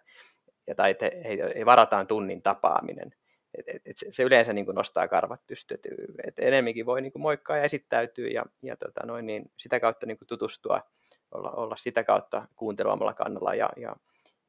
ja, 0.66 0.74
tai 0.74 0.90
että 0.90 1.10
hei, 1.24 1.38
hei, 1.54 1.66
varataan 1.66 2.06
tunnin 2.06 2.42
tapaaminen. 2.42 3.14
Et, 3.58 3.68
et, 3.68 3.82
et 3.86 3.96
se 4.10 4.22
yleensä 4.22 4.52
niin 4.52 4.64
kuin 4.64 4.74
nostaa 4.74 5.08
karvat 5.08 5.40
pystyyn, 5.46 5.80
et 6.24 6.38
enemmänkin 6.38 6.86
voi 6.86 7.00
niin 7.00 7.12
kuin 7.12 7.22
moikkaa 7.22 7.56
ja 7.56 7.62
esittäytyä 7.62 8.28
ja, 8.28 8.44
ja 8.62 8.76
tota 8.76 9.06
noin, 9.06 9.26
niin 9.26 9.52
sitä 9.56 9.80
kautta 9.80 10.06
niin 10.06 10.18
kuin 10.18 10.28
tutustua, 10.28 10.82
olla, 11.30 11.50
olla 11.50 11.76
sitä 11.76 12.04
kautta 12.04 12.48
kuunteluamalla 12.56 13.14
kannalla 13.14 13.54
ja, 13.54 13.70
ja, 13.76 13.96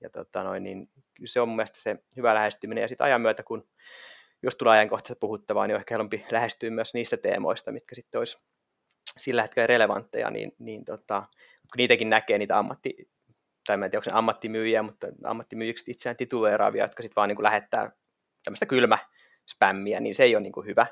ja 0.01 0.09
tota 0.09 0.43
noin, 0.43 0.63
niin 0.63 0.89
se 1.25 1.41
on 1.41 1.47
mun 1.47 1.55
mielestä 1.55 1.81
se 1.81 1.97
hyvä 2.17 2.35
lähestyminen. 2.35 2.81
Ja 2.81 2.87
sitten 2.87 3.05
ajan 3.05 3.21
myötä, 3.21 3.43
kun 3.43 3.67
jos 4.43 4.55
tulee 4.55 4.73
ajankohtaisesti 4.73 5.19
puhuttavaa, 5.19 5.67
niin 5.67 5.75
on 5.75 5.79
ehkä 5.79 5.93
helpompi 5.93 6.25
lähestyä 6.31 6.69
myös 6.69 6.93
niistä 6.93 7.17
teemoista, 7.17 7.71
mitkä 7.71 7.95
sitten 7.95 8.19
olisi 8.19 8.37
sillä 9.17 9.41
hetkellä 9.41 9.67
relevantteja, 9.67 10.29
niin, 10.29 10.51
niin 10.59 10.85
tota, 10.85 11.23
kun 11.61 11.77
niitäkin 11.77 12.09
näkee 12.09 12.37
niitä 12.37 12.57
ammatti, 12.57 13.09
tai 13.67 13.77
mä 13.77 13.85
en 13.85 13.91
tiedä, 13.91 13.99
onko 13.99 14.11
ne 14.11 14.17
ammattimyyjiä, 14.17 14.83
mutta 14.83 15.07
ammattimyyjiksi 15.23 15.91
itseään 15.91 16.17
tituleeraavia, 16.17 16.83
jotka 16.83 17.03
sitten 17.03 17.15
vaan 17.15 17.29
niin 17.29 17.43
lähettää 17.43 17.91
tämmöistä 18.43 18.65
kylmä 18.65 18.97
spämmiä, 19.49 19.99
niin 19.99 20.15
se 20.15 20.23
ei 20.23 20.35
ole 20.35 20.43
niin 20.43 20.65
hyvä. 20.65 20.85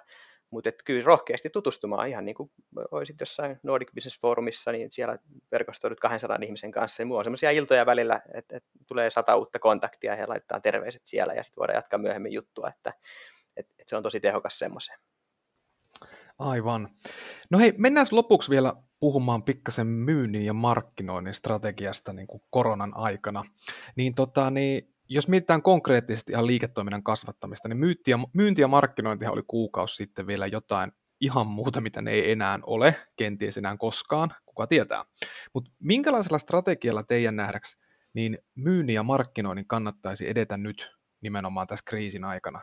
Mutta 0.50 0.72
kyllä 0.86 1.06
rohkeasti 1.06 1.50
tutustumaan 1.50 2.10
ihan 2.10 2.26
niin 2.26 2.36
kuin 2.36 2.52
olisit 2.92 3.20
jossain 3.20 3.60
Nordic 3.64 3.92
Business 3.96 4.20
Forumissa, 4.22 4.72
niin 4.72 4.92
siellä 4.92 5.18
verkostoidut 5.52 6.00
200 6.00 6.38
ihmisen 6.42 6.72
kanssa. 6.72 7.02
Ja 7.02 7.06
mulla 7.06 7.20
on 7.20 7.26
semmoisia 7.26 7.52
iltoja 7.52 7.86
välillä, 7.86 8.22
että, 8.34 8.58
että 8.58 8.70
tulee 8.88 9.10
sata 9.10 9.36
uutta 9.36 9.60
kontaktia 9.60 10.12
ja 10.12 10.18
he 10.18 10.26
laittaa 10.26 10.60
terveiset 10.60 11.02
siellä 11.06 11.34
ja 11.34 11.44
sitten 11.44 11.62
voidaan 11.62 11.78
jatkaa 11.78 12.00
myöhemmin 12.00 12.34
juttua, 12.34 12.70
että, 12.70 12.94
että, 13.58 13.74
että 13.80 13.90
se 13.90 13.96
on 13.96 14.04
tosi 14.04 14.20
tehokas 14.20 14.60
semmoiseen. 14.60 15.00
Aivan. 16.40 16.90
No 17.50 17.60
hei, 17.60 17.74
mennään 17.78 18.06
lopuksi 18.12 18.50
vielä 18.50 18.74
puhumaan 19.00 19.44
pikkasen 19.44 19.88
myynnin 19.88 20.46
ja 20.46 20.54
markkinoinnin 20.54 21.34
strategiasta 21.34 22.14
niin 22.14 22.28
kuin 22.28 22.42
koronan 22.50 22.98
aikana. 22.98 23.44
Niin, 23.96 24.16
tota, 24.16 24.50
niin 24.50 24.96
jos 25.10 25.28
mietitään 25.28 25.62
konkreettisesti 25.62 26.32
ihan 26.32 26.48
liiketoiminnan 26.48 27.04
kasvattamista, 27.04 27.68
niin 27.68 27.78
myynti 27.78 28.12
ja, 28.12 28.20
myynti 28.36 28.62
ja 28.62 28.68
markkinointihan 28.68 29.34
oli 29.34 29.44
kuukausi 29.48 29.96
sitten 29.96 30.28
vielä 30.28 30.48
jotain 30.48 30.92
ihan 31.22 31.48
muuta, 31.48 31.82
mitä 31.82 32.02
ne 32.02 32.12
ei 32.12 32.32
enää 32.32 32.60
ole, 32.64 32.96
kenties 33.16 33.58
enää 33.58 33.78
koskaan, 33.78 34.32
kuka 34.46 34.68
tietää. 34.68 35.04
Mutta 35.54 35.72
minkälaisella 35.80 36.40
strategialla 36.40 37.04
teidän 37.04 37.36
nähdäksi 37.36 37.78
niin 38.14 38.38
myynnin 38.56 38.94
ja 38.94 39.04
markkinoinnin 39.04 39.68
kannattaisi 39.68 40.30
edetä 40.30 40.58
nyt 40.58 40.98
nimenomaan 41.22 41.68
tässä 41.68 41.86
kriisin 41.88 42.24
aikana? 42.24 42.62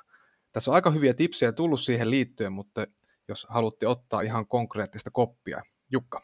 Tässä 0.52 0.70
on 0.70 0.74
aika 0.74 0.90
hyviä 0.90 1.14
tipsejä 1.14 1.52
tullut 1.52 1.80
siihen 1.80 2.10
liittyen, 2.10 2.52
mutta 2.52 2.86
jos 3.28 3.46
haluatte 3.50 3.86
ottaa 3.86 4.20
ihan 4.20 4.46
konkreettista 4.46 5.10
koppia. 5.10 5.62
Jukka. 5.90 6.22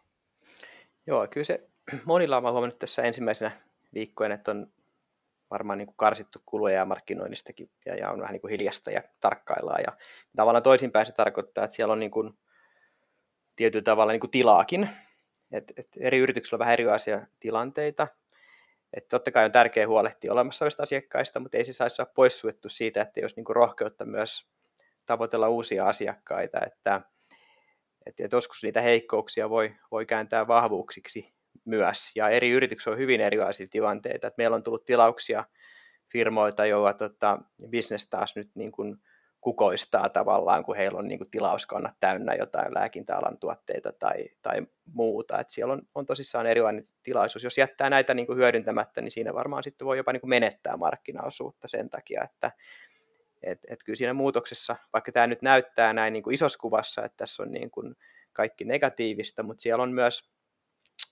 Joo, 1.06 1.28
kyllä 1.30 1.44
se 1.44 1.68
monilla 2.04 2.36
on 2.36 2.42
huomannut 2.42 2.78
tässä 2.78 3.02
ensimmäisenä 3.02 3.50
viikkoina, 3.94 4.34
että 4.34 4.50
on 4.50 4.72
varmaan 5.50 5.78
niin 5.78 5.86
kuin 5.86 5.96
karsittu 5.96 6.38
kuluja 6.46 6.74
ja 6.74 6.84
markkinoinnistakin 6.84 7.70
ja, 7.86 7.94
ja 7.94 8.10
on 8.10 8.20
vähän 8.20 8.32
niin 8.32 8.40
kuin 8.40 8.50
hiljasta 8.50 8.90
ja 8.90 9.02
tarkkaillaan. 9.20 9.80
Ja 9.86 9.96
tavallaan 10.36 10.62
toisinpäin 10.62 11.06
se 11.06 11.12
tarkoittaa, 11.12 11.64
että 11.64 11.76
siellä 11.76 11.92
on 11.92 12.00
niin 12.00 12.10
kuin 12.10 12.38
tietyllä 13.56 13.84
tavalla 13.84 14.12
niin 14.12 14.20
kuin 14.20 14.30
tilaakin. 14.30 14.88
Et, 15.52 15.72
et 15.76 15.88
eri 16.00 16.18
yrityksillä 16.18 16.56
on 16.56 16.58
vähän 16.58 16.72
erilaisia 16.72 17.26
tilanteita. 17.40 18.08
Et 18.92 19.08
totta 19.08 19.30
kai 19.30 19.44
on 19.44 19.52
tärkeää 19.52 19.88
huolehtia 19.88 20.32
olemassa 20.32 20.64
olevista 20.64 20.82
asiakkaista, 20.82 21.40
mutta 21.40 21.56
ei 21.56 21.64
se 21.64 21.72
saisi 21.72 22.02
olla 22.02 22.12
poissuettu 22.14 22.68
siitä, 22.68 23.02
että 23.02 23.20
jos 23.20 23.36
niin 23.36 23.44
kuin 23.44 23.56
rohkeutta 23.56 24.04
myös 24.04 24.46
tavoitella 25.06 25.48
uusia 25.48 25.86
asiakkaita, 25.86 26.58
että, 26.66 27.00
että, 28.06 28.22
että 28.24 28.36
joskus 28.36 28.62
niitä 28.62 28.80
heikkouksia 28.80 29.50
voi, 29.50 29.74
voi 29.90 30.06
kääntää 30.06 30.48
vahvuuksiksi 30.48 31.34
myös, 31.64 32.10
ja 32.14 32.28
eri 32.28 32.50
yrityksissä 32.50 32.90
on 32.90 32.98
hyvin 32.98 33.20
erilaisia 33.20 33.66
tilanteita, 33.70 34.26
että 34.26 34.38
meillä 34.38 34.54
on 34.54 34.62
tullut 34.62 34.84
tilauksia 34.84 35.44
firmoita, 36.12 36.66
joilla 36.66 36.92
tota, 36.92 37.38
business 37.70 38.10
taas 38.10 38.36
nyt 38.36 38.50
niin 38.54 38.72
kuin 38.72 38.96
kukoistaa 39.40 40.08
tavallaan, 40.08 40.64
kun 40.64 40.76
heillä 40.76 40.98
on 40.98 41.08
niin 41.08 41.18
kuin 41.18 41.30
tilauskannat 41.30 41.94
täynnä 42.00 42.34
jotain 42.34 42.74
lääkintäalan 42.74 43.38
tuotteita 43.38 43.92
tai, 43.92 44.28
tai 44.42 44.66
muuta. 44.92 45.38
Et 45.38 45.50
siellä 45.50 45.72
on, 45.72 45.82
on 45.94 46.06
tosissaan 46.06 46.46
erilainen 46.46 46.88
tilaisuus. 47.02 47.44
Jos 47.44 47.58
jättää 47.58 47.90
näitä 47.90 48.14
niin 48.14 48.26
kuin 48.26 48.38
hyödyntämättä, 48.38 49.00
niin 49.00 49.12
siinä 49.12 49.34
varmaan 49.34 49.62
sitten 49.62 49.86
voi 49.86 49.96
jopa 49.96 50.12
niin 50.12 50.20
kuin 50.20 50.30
menettää 50.30 50.76
markkinaosuutta 50.76 51.68
sen 51.68 51.90
takia, 51.90 52.24
että 52.24 52.52
et, 53.42 53.58
et 53.68 53.82
kyllä 53.84 53.96
siinä 53.96 54.14
muutoksessa, 54.14 54.76
vaikka 54.92 55.12
tämä 55.12 55.26
nyt 55.26 55.42
näyttää 55.42 55.92
näin 55.92 56.12
niin 56.12 56.22
kuin 56.22 56.34
isossa 56.34 56.58
kuvassa, 56.58 57.04
että 57.04 57.16
tässä 57.16 57.42
on 57.42 57.52
niin 57.52 57.70
kuin 57.70 57.94
kaikki 58.32 58.64
negatiivista, 58.64 59.42
mutta 59.42 59.62
siellä 59.62 59.82
on 59.82 59.92
myös, 59.92 60.30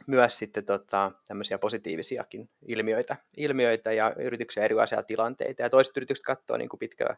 myös 0.06 0.38
sitten 0.38 0.64
tota, 0.64 1.12
tämmöisiä 1.28 1.58
positiivisiakin 1.58 2.50
ilmiöitä, 2.68 3.16
ilmiöitä 3.36 3.92
ja 3.92 4.14
yrityksiä 4.18 4.64
erilaisia 4.64 5.02
tilanteita. 5.02 5.62
Ja 5.62 5.70
toiset 5.70 5.96
yritykset 5.96 6.24
katsoo 6.24 6.56
niin 6.56 6.68
kuin 6.68 6.78
pitkällä 6.78 7.16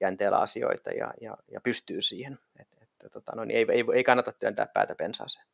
jänteellä 0.00 0.38
asioita 0.38 0.90
ja, 0.90 1.14
ja, 1.20 1.36
ja 1.52 1.60
pystyy 1.60 2.02
siihen. 2.02 2.38
Et, 2.60 2.68
et, 2.82 3.12
tota, 3.12 3.32
no, 3.36 3.44
niin 3.44 3.56
ei, 3.56 3.66
ei, 3.72 3.84
ei 3.94 4.04
kannata 4.04 4.32
työntää 4.32 4.66
päätä 4.66 4.94
pensaaseen. 4.94 5.46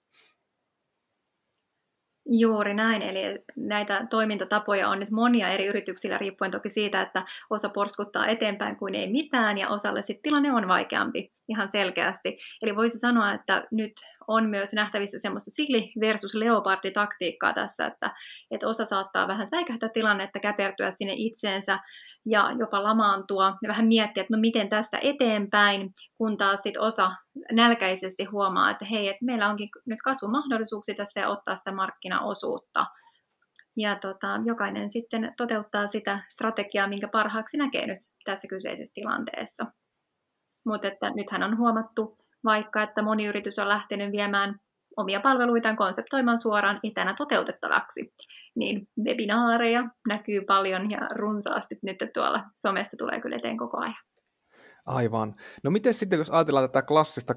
Juuri 2.31 2.75
näin, 2.75 3.03
eli 3.03 3.45
näitä 3.57 4.07
toimintatapoja 4.11 4.89
on 4.89 5.01
nyt 5.01 5.11
monia 5.11 5.49
eri 5.49 5.67
yrityksillä, 5.67 6.19
riippuen 6.19 6.51
toki 6.51 6.69
siitä, 6.69 7.03
että 7.03 7.23
osa 7.51 7.69
porskuttaa 7.69 8.27
eteenpäin 8.27 8.77
kuin 8.77 8.95
ei 8.95 9.13
mitään, 9.13 9.59
ja 9.59 9.69
osalle 9.69 10.03
sitten 10.03 10.23
tilanne 10.23 10.53
on 10.53 10.69
vaikeampi 10.69 11.33
ihan 11.49 11.71
selkeästi. 11.73 12.39
Eli 12.63 12.77
voisi 12.77 12.99
sanoa, 12.99 13.33
että 13.33 13.67
nyt 13.71 13.93
on 14.29 14.51
myös 14.51 14.73
nähtävissä 14.73 15.19
semmoista 15.19 15.51
silli 15.51 15.93
versus 16.01 16.35
leopardi 16.35 16.91
taktiikkaa 16.91 17.53
tässä, 17.53 17.87
että, 17.87 18.15
että 18.51 18.69
osa 18.69 18.85
saattaa 18.85 19.29
vähän 19.29 19.49
säikähtää 19.49 19.89
tilannetta, 19.89 20.41
käpertyä 20.41 20.91
sinne 20.91 21.13
itseensä 21.17 21.79
ja 22.27 22.51
jopa 22.59 22.83
lamaantua 22.83 23.57
ja 23.63 23.69
vähän 23.69 23.89
miettiä, 23.89 24.21
että 24.21 24.37
no 24.37 24.41
miten 24.41 24.69
tästä 24.69 24.99
eteenpäin, 25.03 25.91
kun 26.19 26.37
taas 26.37 26.61
sit 26.63 26.77
osa 26.77 27.11
nälkäisesti 27.53 28.25
huomaa, 28.25 28.71
että 28.71 28.85
hei, 28.85 29.09
että 29.09 29.25
meillä 29.25 29.49
onkin 29.49 29.69
nyt 29.87 30.03
kasvumahdollisuuksia 30.03 30.95
tässä 30.95 31.21
ja 31.21 31.29
ottaa 31.29 31.57
sitä 31.57 31.73
markkinaosuutta. 31.73 32.87
Ja 33.77 33.97
tota, 33.97 34.41
jokainen 34.45 34.91
sitten 34.91 35.35
toteuttaa 35.37 35.87
sitä 35.87 36.25
strategiaa, 36.29 36.89
minkä 36.89 37.09
parhaaksi 37.09 37.57
näkee 37.57 37.87
nyt 37.87 37.99
tässä 38.25 38.49
kyseisessä 38.49 38.95
tilanteessa. 38.95 39.67
Mutta 40.67 40.89
että 40.89 41.11
nythän 41.11 41.43
on 41.43 41.59
huomattu 41.59 42.17
vaikka 42.45 42.83
että 42.83 43.03
moni 43.03 43.27
yritys 43.27 43.59
on 43.59 43.69
lähtenyt 43.69 44.13
viemään 44.13 44.61
omia 44.97 45.21
palveluitaan 45.21 45.77
konseptoimaan 45.77 46.39
suoraan 46.39 46.81
etänä 46.83 47.15
toteutettavaksi. 47.15 48.15
Niin 48.57 48.89
webinaareja 49.05 49.85
näkyy 50.09 50.45
paljon 50.45 50.91
ja 50.91 50.99
runsaasti 51.15 51.79
nyt 51.83 51.99
tuolla 52.15 52.45
somessa 52.55 52.97
tulee 52.97 53.21
kyllä 53.21 53.37
eteen 53.37 53.57
koko 53.57 53.79
ajan. 53.79 53.95
Aivan. 54.87 55.33
No 55.65 55.71
miten 55.71 55.95
sitten, 55.95 56.19
jos 56.19 56.31
ajatellaan 56.31 56.69
tätä 56.69 56.87
klassista 56.87 57.33
80-20 57.33 57.37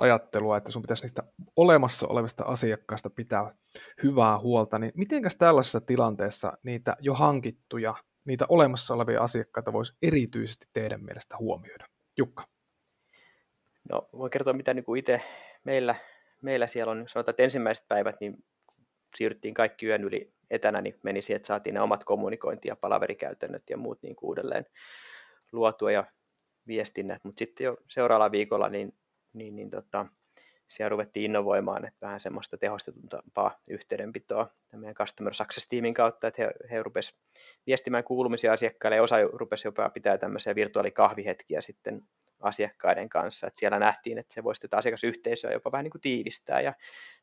ajattelua, 0.00 0.56
että 0.56 0.72
sun 0.72 0.82
pitäisi 0.82 1.02
niistä 1.02 1.22
olemassa 1.56 2.06
olevista 2.08 2.44
asiakkaista 2.44 3.10
pitää 3.10 3.54
hyvää 4.02 4.38
huolta, 4.38 4.78
niin 4.78 4.92
mitenkäs 4.96 5.36
tällaisessa 5.36 5.80
tilanteessa 5.80 6.52
niitä 6.62 6.96
jo 7.00 7.14
hankittuja, 7.14 7.94
niitä 8.26 8.46
olemassa 8.48 8.94
olevia 8.94 9.22
asiakkaita 9.22 9.72
voisi 9.72 9.92
erityisesti 10.02 10.66
teidän 10.72 11.04
mielestä 11.04 11.36
huomioida? 11.38 11.86
Jukka. 12.18 12.44
No, 13.90 14.08
voin 14.12 14.30
kertoa, 14.30 14.52
mitä 14.52 14.74
niin 14.74 14.84
kuin 14.84 14.98
itse 14.98 15.20
meillä, 15.64 15.94
meillä 16.42 16.66
siellä 16.66 16.90
on. 16.90 17.04
Sanotaan, 17.08 17.32
että 17.32 17.42
ensimmäiset 17.42 17.88
päivät 17.88 18.16
niin 18.20 18.44
siirryttiin 19.16 19.54
kaikki 19.54 19.86
yön 19.86 20.04
yli 20.04 20.32
etänä, 20.50 20.80
niin 20.80 20.98
meni 21.02 21.22
siihen, 21.22 21.36
että 21.36 21.46
saatiin 21.46 21.74
ne 21.74 21.80
omat 21.80 22.04
kommunikointi- 22.04 22.68
ja 22.68 22.76
palaverikäytännöt 22.76 23.62
ja 23.70 23.76
muut 23.76 24.02
niin 24.02 24.16
kuin 24.16 24.28
uudelleen 24.28 24.66
luotua 25.52 25.92
ja 25.92 26.04
viestinnät, 26.66 27.24
mutta 27.24 27.38
sitten 27.38 27.64
jo 27.64 27.76
seuraavalla 27.88 28.32
viikolla 28.32 28.68
niin, 28.68 28.94
niin, 29.32 29.56
niin 29.56 29.70
tota, 29.70 30.06
siellä 30.68 30.88
ruvettiin 30.88 31.24
innovoimaan, 31.24 31.84
että 31.84 32.06
vähän 32.06 32.20
semmoista 32.20 32.58
tehostetumpaa 32.58 33.60
yhteydenpitoa 33.70 34.50
meidän 34.72 34.94
Customer 34.94 35.34
Success-tiimin 35.34 35.94
kautta, 35.94 36.28
että 36.28 36.42
he, 36.42 36.50
he 36.70 36.82
rupesivat 36.82 37.20
viestimään 37.66 38.04
kuulumisia 38.04 38.52
asiakkaille 38.52 38.96
ja 38.96 39.02
osa 39.02 39.16
rupesi 39.32 39.68
jopa 39.68 39.90
pitää 39.90 40.18
tämmöisiä 40.18 40.54
virtuaalikahvihetkiä 40.54 41.60
sitten 41.60 42.02
asiakkaiden 42.40 43.08
kanssa, 43.08 43.46
että 43.46 43.58
siellä 43.58 43.78
nähtiin, 43.78 44.18
että 44.18 44.34
se 44.34 44.44
voisi 44.44 44.60
tätä 44.60 44.76
asiakasyhteisöä 44.76 45.52
jopa 45.52 45.72
vähän 45.72 45.84
niin 45.84 45.90
kuin 45.90 46.02
tiivistää 46.02 46.60
ja 46.60 46.74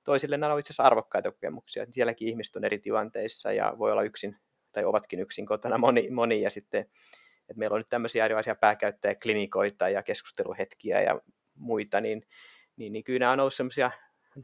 toisille 0.03 0.37
nämä 0.37 0.53
ovat 0.53 0.59
itse 0.59 0.67
asiassa 0.67 0.83
arvokkaita 0.83 1.31
kokemuksia, 1.31 1.85
sielläkin 1.91 2.27
ihmiset 2.27 2.55
on 2.55 2.63
eri 2.63 2.79
tilanteissa 2.79 3.51
ja 3.51 3.73
voi 3.77 3.91
olla 3.91 4.03
yksin 4.03 4.37
tai 4.71 4.85
ovatkin 4.85 5.19
yksin 5.19 5.45
kotona 5.45 5.77
moni, 5.77 6.09
moni 6.09 6.41
ja 6.41 6.49
sitten 6.49 6.85
että 7.49 7.59
meillä 7.59 7.73
on 7.73 7.79
nyt 7.79 7.87
tämmöisiä 7.89 8.25
erilaisia 8.25 8.55
pääkäyttäjäklinikoita 8.55 9.89
ja 9.89 10.03
keskusteluhetkiä 10.03 11.01
ja 11.01 11.21
muita, 11.55 12.01
niin, 12.01 12.27
niin, 12.75 12.93
niin 12.93 13.03
kyllä 13.03 13.19
nämä 13.19 13.31
on 13.31 13.39
ollut 13.39 13.53
semmoisia 13.53 13.91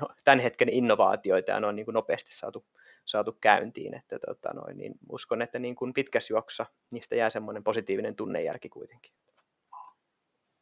no, 0.02 0.08
tämän 0.24 0.40
hetken 0.40 0.70
innovaatioita 0.70 1.52
ja 1.52 1.60
ne 1.60 1.68
on 1.68 1.76
niin 1.76 1.86
kuin 1.86 1.94
nopeasti 1.94 2.34
saatu, 2.34 2.66
saatu 3.06 3.38
käyntiin. 3.42 3.94
Että, 3.94 4.20
tota, 4.20 4.54
noin, 4.54 4.78
niin 4.78 4.94
uskon, 5.10 5.42
että 5.42 5.60
niin 5.60 5.76
kuin 5.76 5.94
pitkässä 5.94 6.34
juoksussa 6.34 6.66
niistä 6.92 7.16
jää 7.16 7.30
semmoinen 7.30 7.64
positiivinen 7.64 8.16
tunnejälki 8.16 8.70
kuitenkin 8.70 9.14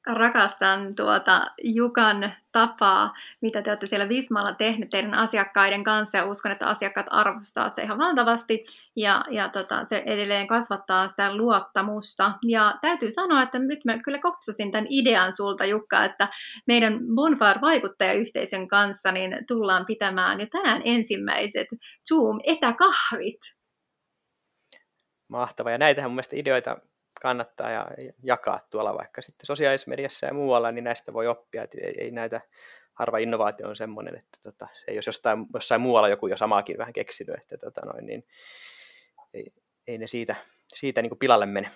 rakastan 0.08 0.96
tuota 0.96 1.42
Jukan 1.64 2.32
tapaa, 2.52 3.14
mitä 3.42 3.62
te 3.62 3.70
olette 3.70 3.88
siellä 3.88 4.10
Vismalla 4.10 4.54
tehneet 4.54 4.90
teidän 4.90 5.14
asiakkaiden 5.14 5.84
kanssa 5.84 6.18
ja 6.18 6.26
uskon, 6.26 6.52
että 6.52 6.68
asiakkaat 6.68 7.06
arvostaa 7.10 7.70
sitä 7.70 7.82
ihan 7.82 7.98
valtavasti 7.98 8.64
ja, 8.96 9.26
ja 9.30 9.50
tota, 9.50 9.84
se 9.84 10.04
edelleen 10.06 10.48
kasvattaa 10.48 11.08
sitä 11.08 11.36
luottamusta. 11.36 12.32
Ja 12.44 12.78
täytyy 12.82 13.12
sanoa, 13.12 13.42
että 13.42 13.60
nyt 13.60 13.86
mä 13.86 13.98
kyllä 13.98 14.20
kopsasin 14.20 14.72
tämän 14.72 14.88
idean 14.90 15.34
sulta 15.34 15.66
Jukka, 15.66 16.04
että 16.04 16.28
meidän 16.68 17.00
Bonfire-vaikuttajayhteisön 17.16 18.68
kanssa 18.68 19.12
niin 19.12 19.38
tullaan 19.48 19.86
pitämään 19.86 20.40
jo 20.40 20.46
tänään 20.52 20.82
ensimmäiset 20.86 21.68
Zoom-etäkahvit. 22.10 23.58
Mahtavaa, 25.28 25.72
ja 25.72 25.78
näitähän 25.78 26.10
mun 26.10 26.16
mielestä 26.16 26.36
ideoita 26.36 26.78
kannattaa 27.22 27.72
ja 27.72 27.88
jakaa 28.24 28.60
tuolla 28.70 28.98
vaikka 28.98 29.22
sitten 29.22 29.46
sosiaalisessa 29.46 29.90
mediassa 29.90 30.26
ja 30.26 30.34
muualla, 30.34 30.72
niin 30.72 30.84
näistä 30.84 31.14
voi 31.14 31.28
oppia, 31.28 31.64
että 31.64 31.78
ei, 31.82 31.96
ei 32.04 32.12
näitä 32.12 32.42
harva 32.94 33.18
innovaatio 33.18 33.68
on 33.68 33.76
semmoinen, 33.76 34.16
että 34.16 34.38
tota, 34.44 34.68
se 34.74 34.84
ei 34.88 34.96
jos 34.96 35.08
jostain, 35.08 35.46
jossain 35.54 35.82
muualla 35.82 36.10
joku 36.10 36.28
jo 36.28 36.38
samaakin 36.38 36.78
vähän 36.78 36.94
keksinyt, 36.94 37.36
että 37.36 37.58
tota 37.58 37.82
noin, 37.86 38.06
niin 38.06 38.28
ei, 39.34 39.54
ei 39.88 39.98
ne 39.98 40.08
siitä, 40.08 40.36
siitä 40.76 41.02
niin 41.02 41.10
kuin 41.10 41.20
pilalle 41.20 41.46
mene. 41.46 41.72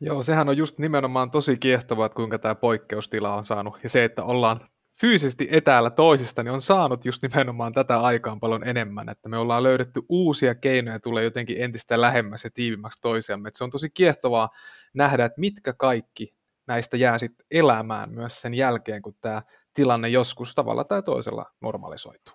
Joo, 0.00 0.22
sehän 0.22 0.48
on 0.48 0.56
just 0.56 0.78
nimenomaan 0.78 1.30
tosi 1.30 1.56
kiehtovaa, 1.58 2.06
että 2.06 2.16
kuinka 2.16 2.38
tämä 2.38 2.54
poikkeustila 2.54 3.34
on 3.34 3.44
saanut, 3.44 3.78
ja 3.82 3.88
se, 3.88 4.04
että 4.04 4.24
ollaan 4.24 4.68
fyysisesti 5.02 5.48
etäällä 5.50 5.90
toisista, 5.90 6.42
niin 6.42 6.52
on 6.52 6.62
saanut 6.62 7.04
just 7.04 7.22
nimenomaan 7.22 7.72
tätä 7.72 8.00
aikaan 8.00 8.40
paljon 8.40 8.68
enemmän, 8.68 9.08
että 9.08 9.28
me 9.28 9.36
ollaan 9.36 9.62
löydetty 9.62 10.00
uusia 10.08 10.54
keinoja 10.54 11.00
tulee 11.00 11.24
jotenkin 11.24 11.62
entistä 11.62 12.00
lähemmäs 12.00 12.44
ja 12.44 12.50
tiivimmäksi 12.50 13.00
toisiamme. 13.00 13.48
Että 13.48 13.58
se 13.58 13.64
on 13.64 13.70
tosi 13.70 13.90
kiehtovaa 13.90 14.48
nähdä, 14.94 15.24
että 15.24 15.40
mitkä 15.40 15.72
kaikki 15.72 16.34
näistä 16.66 16.96
jää 16.96 17.18
sitten 17.18 17.46
elämään 17.50 18.10
myös 18.10 18.42
sen 18.42 18.54
jälkeen, 18.54 19.02
kun 19.02 19.14
tämä 19.20 19.42
tilanne 19.74 20.08
joskus 20.08 20.54
tavalla 20.54 20.84
tai 20.84 21.02
toisella 21.02 21.46
normalisoituu. 21.60 22.34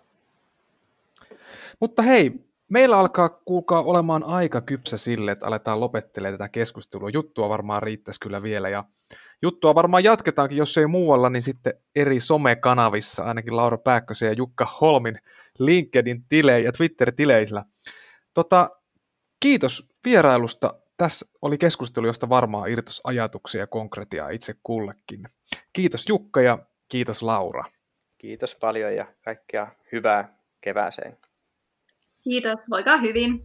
Mutta 1.79 2.01
hei, 2.01 2.31
meillä 2.69 2.99
alkaa 2.99 3.29
kuulkaa 3.29 3.81
olemaan 3.81 4.23
aika 4.23 4.61
kypsä 4.61 4.97
sille, 4.97 5.31
että 5.31 5.47
aletaan 5.47 5.79
lopettelemaan 5.79 6.37
tätä 6.37 6.49
keskustelua. 6.49 7.09
Juttua 7.09 7.49
varmaan 7.49 7.83
riittäisi 7.83 8.19
kyllä 8.19 8.43
vielä 8.43 8.69
ja 8.69 8.83
juttua 9.41 9.75
varmaan 9.75 10.03
jatketaankin, 10.03 10.57
jos 10.57 10.77
ei 10.77 10.87
muualla, 10.87 11.29
niin 11.29 11.41
sitten 11.41 11.73
eri 11.95 12.19
somekanavissa, 12.19 13.23
ainakin 13.23 13.57
Laura 13.57 13.77
Pääkkösen 13.77 14.27
ja 14.27 14.33
Jukka 14.33 14.67
Holmin 14.81 15.17
LinkedIn-tilejä 15.59 16.57
ja 16.57 16.71
Twitter-tileillä. 16.71 17.63
Tota, 18.33 18.69
kiitos 19.39 19.89
vierailusta. 20.05 20.73
Tässä 20.97 21.25
oli 21.41 21.57
keskustelu, 21.57 22.07
josta 22.07 22.29
varmaan 22.29 22.69
irtos 22.69 23.01
ajatuksia 23.03 23.61
ja 23.61 23.67
konkretiaa 23.67 24.29
itse 24.29 24.53
kullekin. 24.63 25.25
Kiitos 25.73 26.09
Jukka 26.09 26.41
ja 26.41 26.59
kiitos 26.89 27.21
Laura. 27.21 27.63
Kiitos 28.17 28.55
paljon 28.55 28.95
ja 28.95 29.05
kaikkea 29.25 29.71
hyvää 29.91 30.37
kevääseen. 30.61 31.17
Kiitos, 32.23 32.69
voikaa 32.69 32.97
hyvin. 32.97 33.43